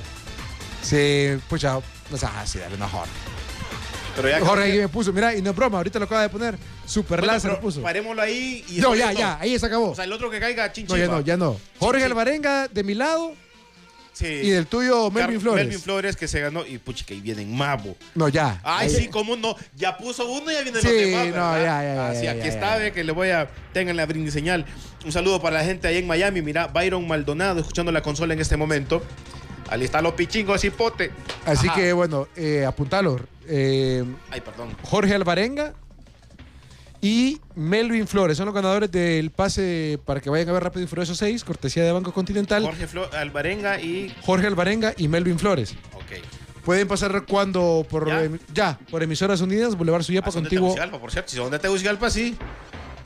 [0.83, 1.79] Sí, pucha,
[2.11, 3.11] no sé, ah, sí, dale, no, Jorge.
[4.15, 6.31] Pero ya Jorge ahí me puso, mira, y no es broma, ahorita lo acaba de
[6.31, 6.57] poner.
[6.87, 7.83] Super Bueno, láser puso.
[7.83, 8.77] Parémoslo ahí y...
[8.81, 9.91] No, ya, ya, ahí se acabó.
[9.91, 10.99] O sea, el otro que caiga, No, chinchiva.
[10.99, 11.61] ya no, ya no.
[11.79, 12.03] Jorge.
[12.05, 13.35] Alvarenga de mi lado
[14.17, 14.25] Sí.
[14.27, 15.65] y del tuyo Melvin Car- Flores.
[15.67, 17.95] Melvin Flores que se ganó y puchi que ahí vienen mabo.
[18.15, 18.59] No, ya.
[18.65, 19.55] Ay, Ahí- sí, cómo no.
[19.77, 21.27] Ya puso uno y ya vienen Sí, los demás.
[21.27, 21.63] no, ¿verdad?
[21.63, 23.47] ya, ya, ya, sí, ya, aquí está, ve que le voy a.
[23.75, 24.65] Tengan la brindis señal.
[25.05, 26.41] Un saludo para la gente ahí en Miami.
[26.41, 29.03] Mira, Byron Maldonado escuchando la consola en este momento.
[29.69, 31.11] Ahí están los pichingos y pote.
[31.45, 31.77] Así Ajá.
[31.77, 33.21] que bueno, eh, apuntalo.
[33.47, 34.75] Eh, Ay, perdón.
[34.83, 35.75] Jorge Alvarenga
[37.01, 40.87] y Melvin Flores son los ganadores del pase para que vayan a ver Rápido y
[40.89, 42.63] Furioso 6, cortesía de Banco Continental.
[42.63, 44.15] Jorge, Jorge Flo- Alvarenga y.
[44.27, 45.75] Alvarenga y Melvin Flores.
[45.95, 46.03] Ok.
[46.65, 48.29] Pueden pasar cuando por Ya.
[48.53, 50.67] ya, por emisoras unidas, Boulevard Suyapa Ah, son de contigo.
[50.67, 51.31] Tegucigalpa, por cierto.
[51.31, 52.37] Si son de Tegucigalpa, sí.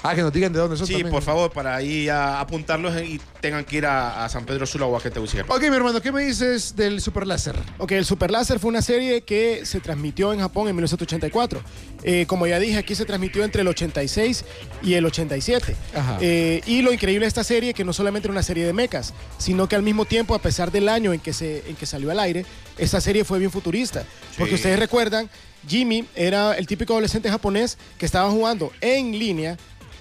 [0.02, 1.10] Ah, que nos digan de dónde son Sí, también.
[1.12, 4.86] por favor, para ahí a apuntarlos y tengan que ir a, a San Pedro Sula
[4.86, 5.54] o a Tegucigalpa.
[5.54, 7.54] Ok, mi hermano, ¿qué me dices del Super Láser?
[7.78, 11.60] Ok, el Super Láser fue una serie que se transmitió en Japón en 1984.
[12.02, 14.44] Eh, como ya dije, aquí se transmitió entre el 86
[14.82, 15.76] y el 87.
[15.94, 16.18] Ajá.
[16.20, 19.12] Eh, y lo increíble de esta serie que no solamente era una serie de mechas,
[19.38, 22.10] sino que al mismo tiempo, a pesar del año en que, se, en que salió
[22.10, 22.46] al aire,
[22.78, 24.04] esta serie fue bien futurista.
[24.38, 25.28] Porque ustedes recuerdan,
[25.68, 29.58] Jimmy era el típico adolescente japonés que estaba jugando en línea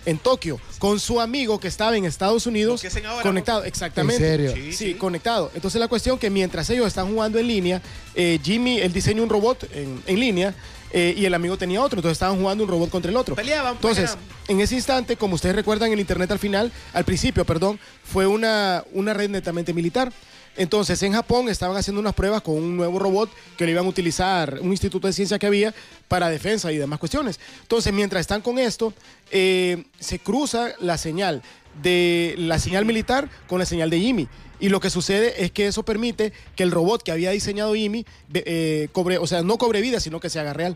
[0.09, 3.63] en Tokio con su amigo que estaba en Estados Unidos ahora, conectado.
[3.63, 4.23] Exactamente.
[4.23, 4.53] ¿En serio?
[4.53, 4.93] Sí, Sí, sí.
[4.95, 5.51] conectado.
[5.55, 7.81] Entonces la cuestión que mientras ellos están jugando en línea,
[8.15, 10.53] eh, Jimmy, él diseñó un robot en, en línea
[10.91, 11.99] eh, y el amigo tenía otro.
[11.99, 13.35] Entonces estaban jugando un robot contra el otro.
[13.35, 14.35] Peleaban, Entonces, peleaban.
[14.47, 18.83] en ese instante, como ustedes recuerdan, el internet al final, al principio, perdón, fue una,
[18.93, 20.11] una red netamente militar.
[20.59, 23.87] Entonces, en Japón estaban haciendo unas pruebas con un nuevo robot que lo iban a
[23.87, 25.73] utilizar, un instituto de ciencia que había
[26.09, 27.39] para defensa y demás cuestiones.
[27.61, 28.93] Entonces, mientras están con esto,
[29.31, 31.41] eh, se cruza la señal
[31.81, 34.27] de la señal militar con la señal de Jimmy.
[34.59, 38.05] Y lo que sucede es que eso permite que el robot que había diseñado Jimmy
[38.33, 40.75] eh, cobre, o sea, no cobre vida, sino que se haga real.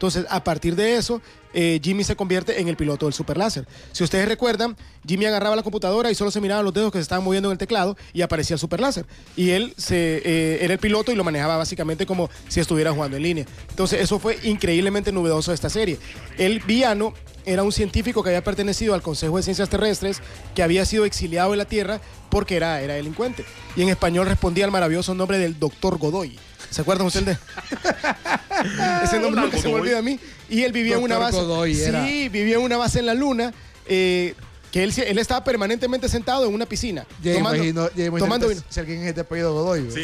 [0.00, 1.20] Entonces, a partir de eso,
[1.52, 3.66] eh, Jimmy se convierte en el piloto del super láser.
[3.92, 4.74] Si ustedes recuerdan,
[5.06, 7.52] Jimmy agarraba la computadora y solo se miraban los dedos que se estaban moviendo en
[7.52, 9.04] el teclado y aparecía el super láser.
[9.36, 13.18] Y él se, eh, era el piloto y lo manejaba básicamente como si estuviera jugando
[13.18, 13.44] en línea.
[13.68, 15.98] Entonces, eso fue increíblemente novedoso de esta serie.
[16.38, 17.12] El villano
[17.44, 20.22] era un científico que había pertenecido al Consejo de Ciencias Terrestres,
[20.54, 23.44] que había sido exiliado de la Tierra porque era, era delincuente.
[23.76, 26.38] Y en español respondía al maravilloso nombre del Doctor Godoy.
[26.70, 27.36] ¿Se acuerdan ustedes de
[29.04, 30.18] ese nombre nunca se me olvida a mí?
[30.48, 31.38] Y él vivía en una base.
[31.74, 33.52] Sí, vivía en una base en la luna.
[33.86, 34.34] eh,
[34.70, 37.04] que él, él estaba permanentemente sentado en una piscina.
[37.22, 39.80] Ya tomando, imagino, ya imagino tomando vino si alguien es de apellido Godoy.
[39.82, 39.94] ¿no?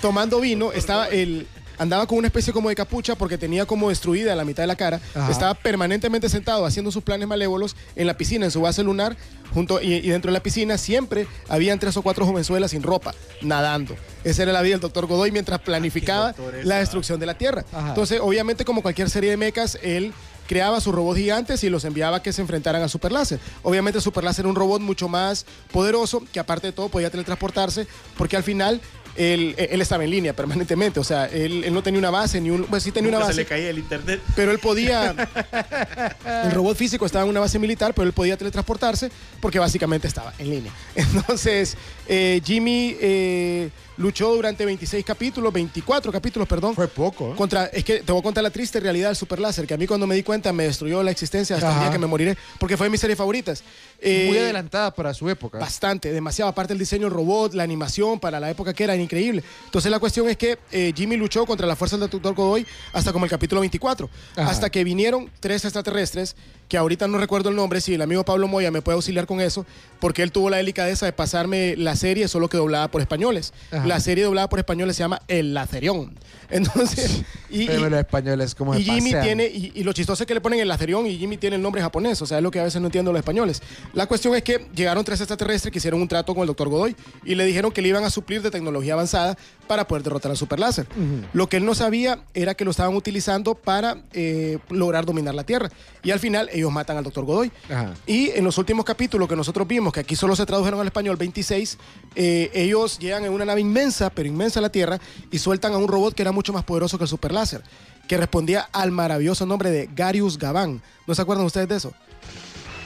[0.00, 1.46] tomando vino, estaba el
[1.78, 4.76] andaba con una especie como de capucha porque tenía como destruida la mitad de la
[4.76, 5.00] cara.
[5.14, 5.30] Ajá.
[5.30, 9.16] Estaba permanentemente sentado haciendo sus planes malévolos en la piscina, en su base lunar,
[9.52, 13.14] junto y, y dentro de la piscina siempre habían tres o cuatro jovenzuelas sin ropa,
[13.42, 13.96] nadando.
[14.24, 16.78] Esa era la vida del doctor Godoy mientras planificaba doctor es, la ah.
[16.80, 17.64] destrucción de la Tierra.
[17.72, 17.88] Ajá.
[17.88, 20.12] Entonces, obviamente, como cualquier serie de mechas, él
[20.46, 23.40] creaba sus robots gigantes y los enviaba a que se enfrentaran a Super Láser.
[23.62, 27.86] Obviamente Super Láser era un robot mucho más poderoso que aparte de todo podía teletransportarse
[28.16, 28.80] porque al final
[29.16, 31.00] él, él estaba en línea permanentemente.
[31.00, 32.64] O sea, él, él no tenía una base ni un...
[32.64, 33.32] Pues sí tenía una base.
[33.32, 34.20] se le caía el internet.
[34.34, 35.14] Pero él podía.
[36.44, 39.10] el robot físico estaba en una base militar, pero él podía teletransportarse
[39.40, 40.72] porque básicamente estaba en línea.
[40.94, 41.76] Entonces,
[42.08, 46.74] eh, Jimmy eh, luchó durante 26 capítulos, 24 capítulos, perdón.
[46.74, 47.32] Fue poco.
[47.32, 47.36] ¿eh?
[47.36, 49.76] Contra, es que te voy a contar la triste realidad del Super Láser, que a
[49.76, 52.36] mí cuando me di cuenta me destruyó la existencia hasta el día que me moriré,
[52.58, 53.62] porque fue de mis series favoritas.
[54.02, 55.58] Muy Eh, adelantada para su época.
[55.58, 56.50] Bastante, demasiado.
[56.50, 59.42] Aparte el diseño robot, la animación para la época que era, era increíble.
[59.66, 62.34] Entonces la cuestión es que eh, Jimmy luchó contra la fuerza del Dr.
[62.34, 64.10] Godoy hasta como el capítulo 24.
[64.36, 64.50] Ajá.
[64.50, 66.36] Hasta que vinieron tres extraterrestres,
[66.68, 69.40] que ahorita no recuerdo el nombre, si el amigo Pablo Moya me puede auxiliar con
[69.40, 69.66] eso,
[70.00, 73.52] porque él tuvo la delicadeza de pasarme la serie solo que doblada por españoles.
[73.70, 73.86] Ajá.
[73.86, 76.14] La serie doblada por españoles se llama El Lacerión.
[76.50, 80.26] Entonces, y, Pero y- los españoles, como y Jimmy tiene, y, y lo chistoso es
[80.26, 82.50] que le ponen el Lacerión y Jimmy tiene el nombre japonés, o sea, es lo
[82.50, 83.62] que a veces no entiendo los españoles.
[83.92, 86.94] La cuestión es que llegaron tres extraterrestres que hicieron un trato con el doctor Godoy
[87.24, 89.36] y le dijeron que le iban a suplir de tecnología avanzada
[89.66, 90.86] para poder derrotar al super láser.
[91.32, 95.44] Lo que él no sabía era que lo estaban utilizando para eh, lograr dominar la
[95.44, 95.70] Tierra.
[96.02, 97.52] Y al final ellos matan al doctor Godoy.
[97.68, 97.94] Ajá.
[98.06, 101.16] Y en los últimos capítulos que nosotros vimos, que aquí solo se tradujeron al español
[101.16, 101.78] 26,
[102.14, 105.00] eh, ellos llegan en una nave inmensa, pero inmensa a la Tierra,
[105.30, 107.62] y sueltan a un robot que era mucho más poderoso que el super láser,
[108.08, 110.80] que respondía al maravilloso nombre de Garius Gabán.
[111.06, 111.92] ¿No se acuerdan ustedes de eso?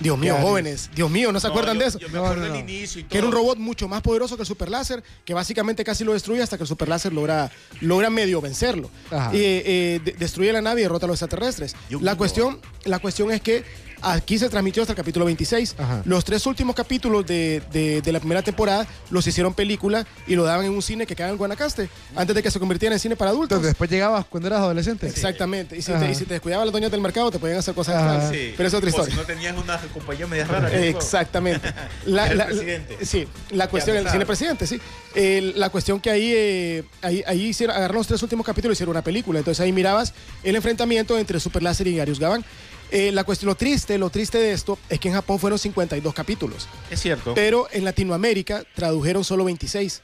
[0.01, 1.99] Dios mío, jóvenes, Dios mío, ¿no se acuerdan yo- de eso?
[1.99, 3.11] Yo me No, acuerdo no, del inicio y todo.
[3.11, 6.13] que era un robot mucho más poderoso que el super láser, que básicamente casi lo
[6.13, 8.91] destruye hasta que el super láser logra, logra medio vencerlo.
[9.11, 9.35] Ajá.
[9.35, 11.75] Y, eh, de- destruye la nave y derrota a los extraterrestres.
[11.91, 13.65] Yo La cuestión, la cuestión es que
[14.03, 15.77] aquí se transmitió hasta el capítulo 26.
[15.79, 16.03] Ajá.
[16.05, 20.45] Los tres últimos capítulos de, de- de la primera temporada los hicieron película y lo
[20.45, 23.17] daban en un cine que quedaba en Guanacaste, antes de que se convirtiera en cine
[23.17, 23.57] para adultos.
[23.57, 25.07] Entonces, después llegabas cuando eras adolescente.
[25.07, 25.77] Exactamente.
[25.77, 28.31] Y si, te, y si te descuidabas las doñas del mercado, te podían hacer cosas.
[28.33, 28.55] Sí.
[28.57, 29.15] Pero es otra O historia.
[29.15, 30.73] si no tenías una compañía media rara.
[30.73, 31.73] Exactamente.
[32.07, 33.05] La, El la- presidente.
[33.05, 34.81] sí, la cuestión, el cine presidente, sí.
[35.15, 38.77] El- la cuestión que ahí, eh, ahí, ahí hicieron, agarraron los tres últimos capítulos y
[38.77, 39.39] hicieron una película.
[39.39, 42.45] Entonces ahí mirabas el enfrentamiento entre Super Láser y Garius Gabán.
[42.91, 46.15] Eh, la cuestión, lo triste, lo triste de esto es que en Japón fueron 52
[46.15, 47.35] capítulos, Es cierto.
[47.35, 50.03] pero en Latinoamérica tradujeron solo 26.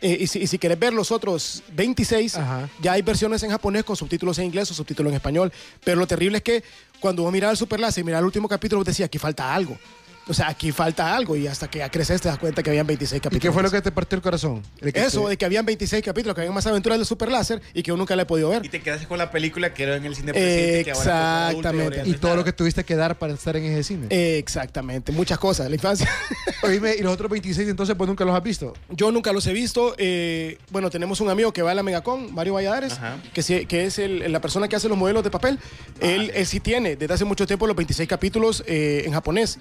[0.00, 2.68] Eh, y, si, y si querés ver los otros 26, Ajá.
[2.82, 5.50] ya hay versiones en japonés con subtítulos en inglés o subtítulos en español.
[5.82, 6.62] Pero lo terrible es que
[7.00, 9.54] cuando vos mirabas el Super Láser y mirabas el último capítulo, vos decías, aquí falta
[9.54, 9.78] algo.
[10.26, 11.36] O sea, aquí falta algo.
[11.36, 13.42] Y hasta que ya creces te das cuenta que habían 26 ¿Y capítulos.
[13.42, 14.62] qué fue lo que te partió el corazón?
[14.80, 17.30] El que Eso, te- de que habían 26 capítulos, que habían más aventuras del Super
[17.30, 18.64] Láser y que yo nunca le he podido ver.
[18.64, 21.96] Y te quedaste con la película que era en el cine que adultos Exactamente.
[21.98, 24.06] ya Y no todo lo que tuviste que dar para estar en ese cine.
[24.38, 26.08] Exactamente, muchas cosas de la infancia.
[26.62, 28.72] Oíme, y los otros 26 entonces pues nunca los has visto.
[28.90, 29.94] Yo nunca los he visto.
[29.98, 33.18] eh, bueno, tenemos un amigo que va a la Megacon, Mario Valladares, Ajá.
[33.34, 35.58] que, sí- que es el- la persona que hace los modelos de papel.
[36.00, 39.58] él, él sí tiene desde hace mucho tiempo los 26 capítulos eh, en japonés.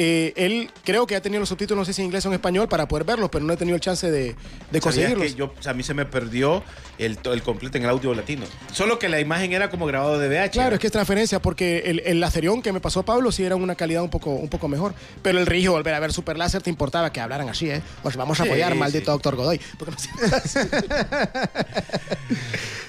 [0.00, 2.34] Eh, él creo que ha tenido los subtítulos, no sé si en inglés o en
[2.34, 4.34] español, para poder verlos, pero no he tenido el chance de, de
[4.70, 5.26] ¿Sabías conseguirlos.
[5.26, 6.62] que yo, o sea, a mí se me perdió
[6.98, 8.46] el, el completo en el audio latino.
[8.72, 10.50] Solo que la imagen era como grabado de VH.
[10.52, 13.56] Claro, es que es transferencia, porque el, el Lacerión que me pasó Pablo sí era
[13.56, 14.94] una calidad un poco, un poco mejor.
[15.20, 17.82] Pero el Río, volver a ver Super Láser, te importaba que hablaran así, ¿eh?
[18.04, 18.78] Pues vamos a Sí, apoyar, sí.
[18.78, 19.60] maldito doctor Godoy.
[19.80, 19.98] Porque no-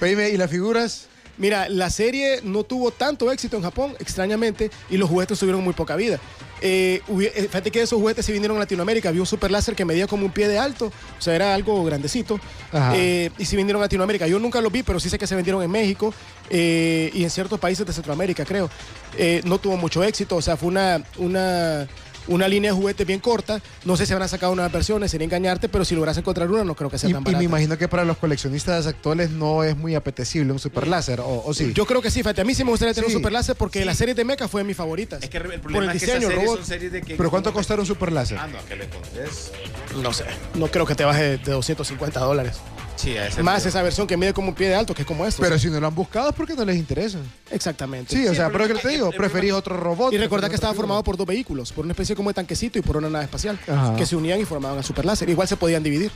[0.00, 1.06] Oíme, ¿y las figuras?
[1.38, 5.72] Mira, la serie no tuvo tanto éxito en Japón, extrañamente, y los juguetes tuvieron muy
[5.72, 6.18] poca vida.
[6.60, 9.08] Eh, eh, fíjate que esos juguetes se vinieron a Latinoamérica.
[9.08, 11.82] Había un super láser que medía como un pie de alto, o sea, era algo
[11.84, 12.38] grandecito.
[12.94, 14.26] Eh, y se vinieron a Latinoamérica.
[14.26, 16.14] Yo nunca los vi, pero sí sé que se vendieron en México
[16.48, 18.70] eh, y en ciertos países de Centroamérica, creo.
[19.16, 21.88] Eh, no tuvo mucho éxito, o sea, fue una, una,
[22.28, 23.60] una línea de juguetes bien corta.
[23.84, 26.74] No sé si habrán sacado nuevas versiones, sería engañarte, pero si logras encontrar una, no
[26.74, 27.38] creo que sea Y, tan y barata.
[27.38, 31.42] me imagino que para los coleccionistas actuales no es muy apetecible un super láser, o,
[31.44, 31.72] o sí.
[31.74, 33.56] Yo creo que sí, fíjate, a mí sí me gustaría tener Sí, un super láser
[33.56, 33.84] porque sí.
[33.84, 35.22] la serie de Mecha fue de mis favoritas.
[35.22, 36.56] Es que el por problema el es que diseño, series robot.
[36.58, 37.14] son series de que...
[37.16, 38.38] ¿Pero cuánto costará un super láser?
[38.38, 38.88] Ah, no, que le.
[40.02, 42.56] No sé, no creo que te baje de 250 dólares.
[43.00, 45.08] Sí, a ese Más esa versión que mide como un pie de alto, que es
[45.08, 45.40] como esto.
[45.42, 47.18] Pero si no lo han buscado es porque no les interesa.
[47.50, 48.14] Exactamente.
[48.14, 50.12] Sí, o Sí, sea, pero que te digo, el- el preferís problema- otro robot.
[50.12, 52.78] Y recordá preferís que estaba formado por dos vehículos, por una especie como de tanquecito
[52.78, 53.96] y por una nave espacial, Ajá.
[53.96, 55.28] que se unían y formaban el super láser.
[55.30, 56.10] Igual se podían dividir.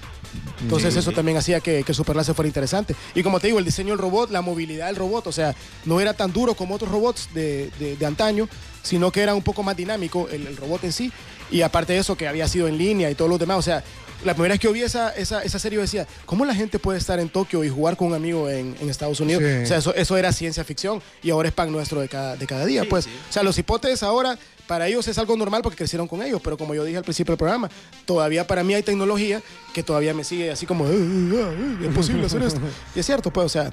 [0.61, 1.17] Entonces Sí, eso sí.
[1.17, 2.95] también hacía que, que el super láser fuera interesante.
[3.15, 5.55] Y como te digo, el diseño del robot, la movilidad del robot, o sea,
[5.87, 8.49] no era tan duro como otros robots de, de- de antaño,
[8.83, 11.13] sino que era un poco más dinámico el, el robot en sí.
[11.51, 13.85] Y aparte de eso, que había sido en línea y todo lo demás, o sea,
[14.25, 16.79] la primera vez que yo vi esa, esa, esa serie yo decía, ¿cómo la gente
[16.79, 19.43] puede estar en Tokio y jugar con un amigo en, en Estados Unidos?
[19.43, 19.63] Sí.
[19.63, 22.47] O sea, eso, eso era ciencia ficción y ahora es pan nuestro de cada, de
[22.47, 22.83] cada día.
[22.83, 23.11] Sí, pues, sí.
[23.29, 26.57] o sea, los hipotes ahora, para ellos es algo normal porque crecieron con ellos, pero
[26.57, 27.69] como yo dije al principio del programa,
[28.07, 29.43] todavía para mí hay tecnología
[29.75, 32.61] que todavía me sigue así como, "Eh, eh, eh, es posible hacer esto.
[32.95, 33.73] Y es cierto, pues, o sea,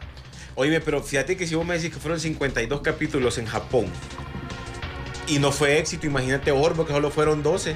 [0.55, 3.85] Oye, pero fíjate que si vos me decís que fueron 52 capítulos en Japón
[5.27, 7.75] y no fue éxito, imagínate Orbo que solo fueron 12.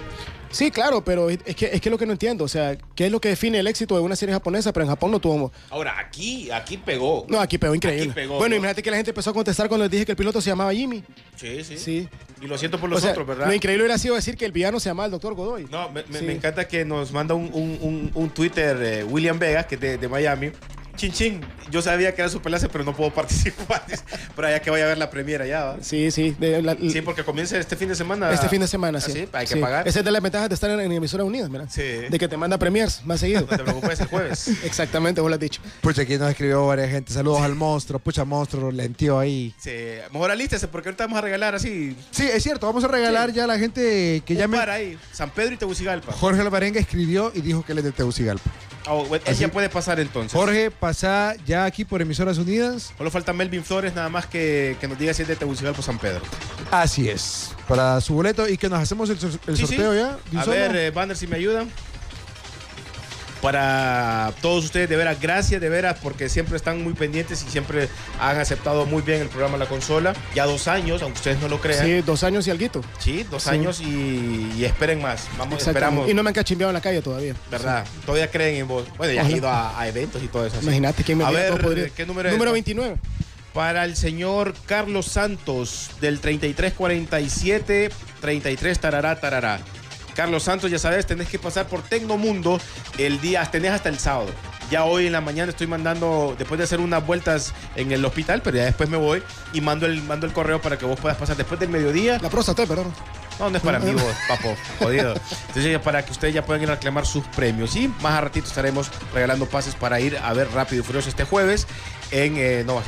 [0.55, 3.11] Sí, claro, pero es que, es que lo que no entiendo, o sea, ¿qué es
[3.11, 4.71] lo que define el éxito de una serie japonesa?
[4.71, 5.51] Pero en Japón no tuvo...
[5.69, 7.25] Ahora, aquí, aquí pegó.
[7.27, 8.05] No, aquí pegó increíble.
[8.11, 8.59] Aquí pegó, bueno, ¿no?
[8.59, 10.73] imagínate que la gente empezó a contestar cuando les dije que el piloto se llamaba
[10.73, 11.03] Jimmy.
[11.35, 11.77] Sí, sí.
[11.77, 12.07] Sí.
[12.41, 13.47] Y lo siento por O los sea, otros, ¿verdad?
[13.47, 15.67] Lo increíble hubiera sido decir que el villano se llamaba el doctor Godoy.
[15.69, 16.25] No, me, me- Sí.
[16.25, 19.81] me encanta que nos manda un, un- un- un Twitter eh, William Vega, que es
[19.81, 20.51] de, de Miami.
[20.95, 21.41] Chin chin,
[21.71, 23.83] yo sabía que era su pelace, pero no puedo participar.
[24.35, 25.77] pero ya que vaya a ver la premiera ya, ¿va?
[25.81, 26.35] Sí, sí.
[26.39, 28.31] de la- Sí, porque comienza este fin de semana.
[28.31, 29.11] Este fin de semana, sí.
[29.11, 29.29] ¿Ah, sí?
[29.33, 29.59] Hay que Sí.
[29.59, 29.87] pagar.
[29.87, 31.67] Esa es de las ventajas de estar en, en emisoras unidas, ¿verdad?
[31.69, 31.81] Sí.
[31.81, 33.41] De que te manda premiers más seguido.
[33.41, 34.47] No te preocupes, el jueves.
[34.63, 35.61] Exactamente, vos lo has dicho.
[35.81, 37.11] Pucha, aquí nos escribió varias gente.
[37.13, 37.99] Saludos al monstruo.
[37.99, 39.53] Pucha, monstruo, lentío ahí.
[39.57, 39.71] Sí,
[40.13, 41.95] mejor alístese, porque ahorita vamos a regalar así.
[42.11, 42.67] Sí, es cierto.
[42.67, 44.57] Vamos a regalar ya a la gente que un llame.
[44.57, 44.97] par ahí.
[45.11, 46.13] San Pedro y Tegucigalpa.
[46.13, 48.49] Jorge Alvarenga escribió y dijo que él es de Tegucigalpa.
[48.87, 50.31] Oh, Así- ya puede pasar entonces.
[50.33, 52.93] Jorge, pasa ya aquí por Emisoras Unidas.
[52.97, 55.97] Solo falta Melvin Flores, nada más que, que nos diga si es de Tegucigalpa San
[55.97, 56.21] Pedro.
[56.71, 57.51] Así es.
[57.67, 59.97] Para su boleto y que nos hacemos el, sor- el Sí, sorteo sí.
[60.33, 60.39] ya.
[60.39, 60.55] A solo.
[60.55, 61.69] ver, eh, Banner, si me ayudan.
[63.45, 67.89] Para todos ustedes, de veras, gracias, de veras, porque siempre están muy pendientes y siempre
[68.19, 70.15] han aceptado muy bien el programa La Consola.
[70.33, 71.85] Ya dos años, aunque ustedes no lo crean.
[71.85, 72.81] Sí, dos años y alguito.
[72.97, 73.49] Sí, dos Sí.
[73.51, 75.27] años y, y esperen más.
[75.37, 76.09] Vamos, esperamos.
[76.09, 77.35] Y no me han cachimbeado en la calle todavía.
[77.51, 77.85] ¿Verdad?
[78.03, 78.87] Todavía creen en vos.
[78.97, 80.55] Bueno, ya has ido a, a eventos y todo eso.
[80.57, 80.65] así.
[80.65, 81.53] Imagínate me A ver.
[81.95, 82.33] ¿qué número es?
[82.33, 82.95] Número 29.
[83.53, 87.91] Para el señor Carlos Santos, del 3347,
[88.21, 89.59] 33 tarará, tarará.
[90.15, 92.59] Carlos Santos, ya sabes, tenés que pasar por Tecnomundo
[92.97, 94.29] el día, tenés hasta el sábado.
[94.71, 98.41] Ya hoy en la mañana estoy mandando, después de hacer unas vueltas en el hospital,
[98.43, 99.21] pero ya después me voy
[99.53, 102.17] y mando el, mando el correo para que vos puedas pasar después del mediodía.
[102.19, 102.91] La próstata, perdón.
[103.39, 105.13] No, no es para mí, vos, papo, jodido.
[105.47, 107.75] Entonces, para que ustedes ya puedan ir a reclamar sus premios.
[107.75, 111.25] Y más a ratito estaremos regalando pases para ir a ver Rápido y Furioso este
[111.25, 111.67] jueves
[112.11, 112.81] en eh, Nova.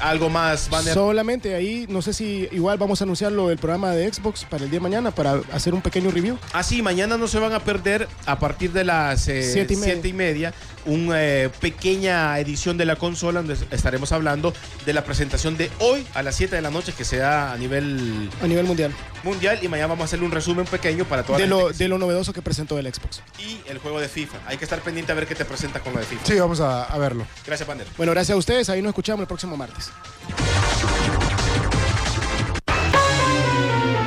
[0.00, 0.94] Algo más, Banner.
[0.94, 4.70] Solamente ahí, no sé si igual vamos a anunciarlo el programa de Xbox para el
[4.70, 6.38] día de mañana para hacer un pequeño review.
[6.52, 9.76] Ah, sí, mañana no se van a perder a partir de las eh, Siete y
[9.76, 9.92] media.
[9.94, 10.54] siete y media
[10.86, 14.54] una eh, pequeña edición de la consola donde estaremos hablando
[14.86, 18.30] de la presentación de hoy a las 7 de la noche que sea a nivel
[18.42, 18.92] a nivel mundial.
[19.22, 21.84] mundial y mañana vamos a hacerle un resumen pequeño para toda De la lo, gente
[21.84, 23.20] de lo novedoso que presentó el Xbox.
[23.38, 24.38] y el juego de FIFA.
[24.46, 26.24] Hay que estar pendiente a ver qué te presenta con lo de FIFA.
[26.24, 27.26] Sí, vamos a, a verlo.
[27.44, 27.86] Gracias, Banner.
[27.98, 28.70] Bueno, gracias a ustedes.
[28.70, 29.87] Ahí nos escuchamos el próximo martes.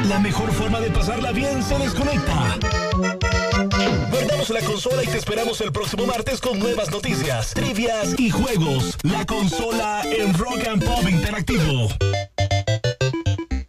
[0.07, 2.57] La mejor forma de pasarla bien se desconecta.
[4.11, 8.97] Guardamos la consola y te esperamos el próximo martes con nuevas noticias, trivias y juegos.
[9.03, 11.87] La consola en Rock and Pop Interactivo.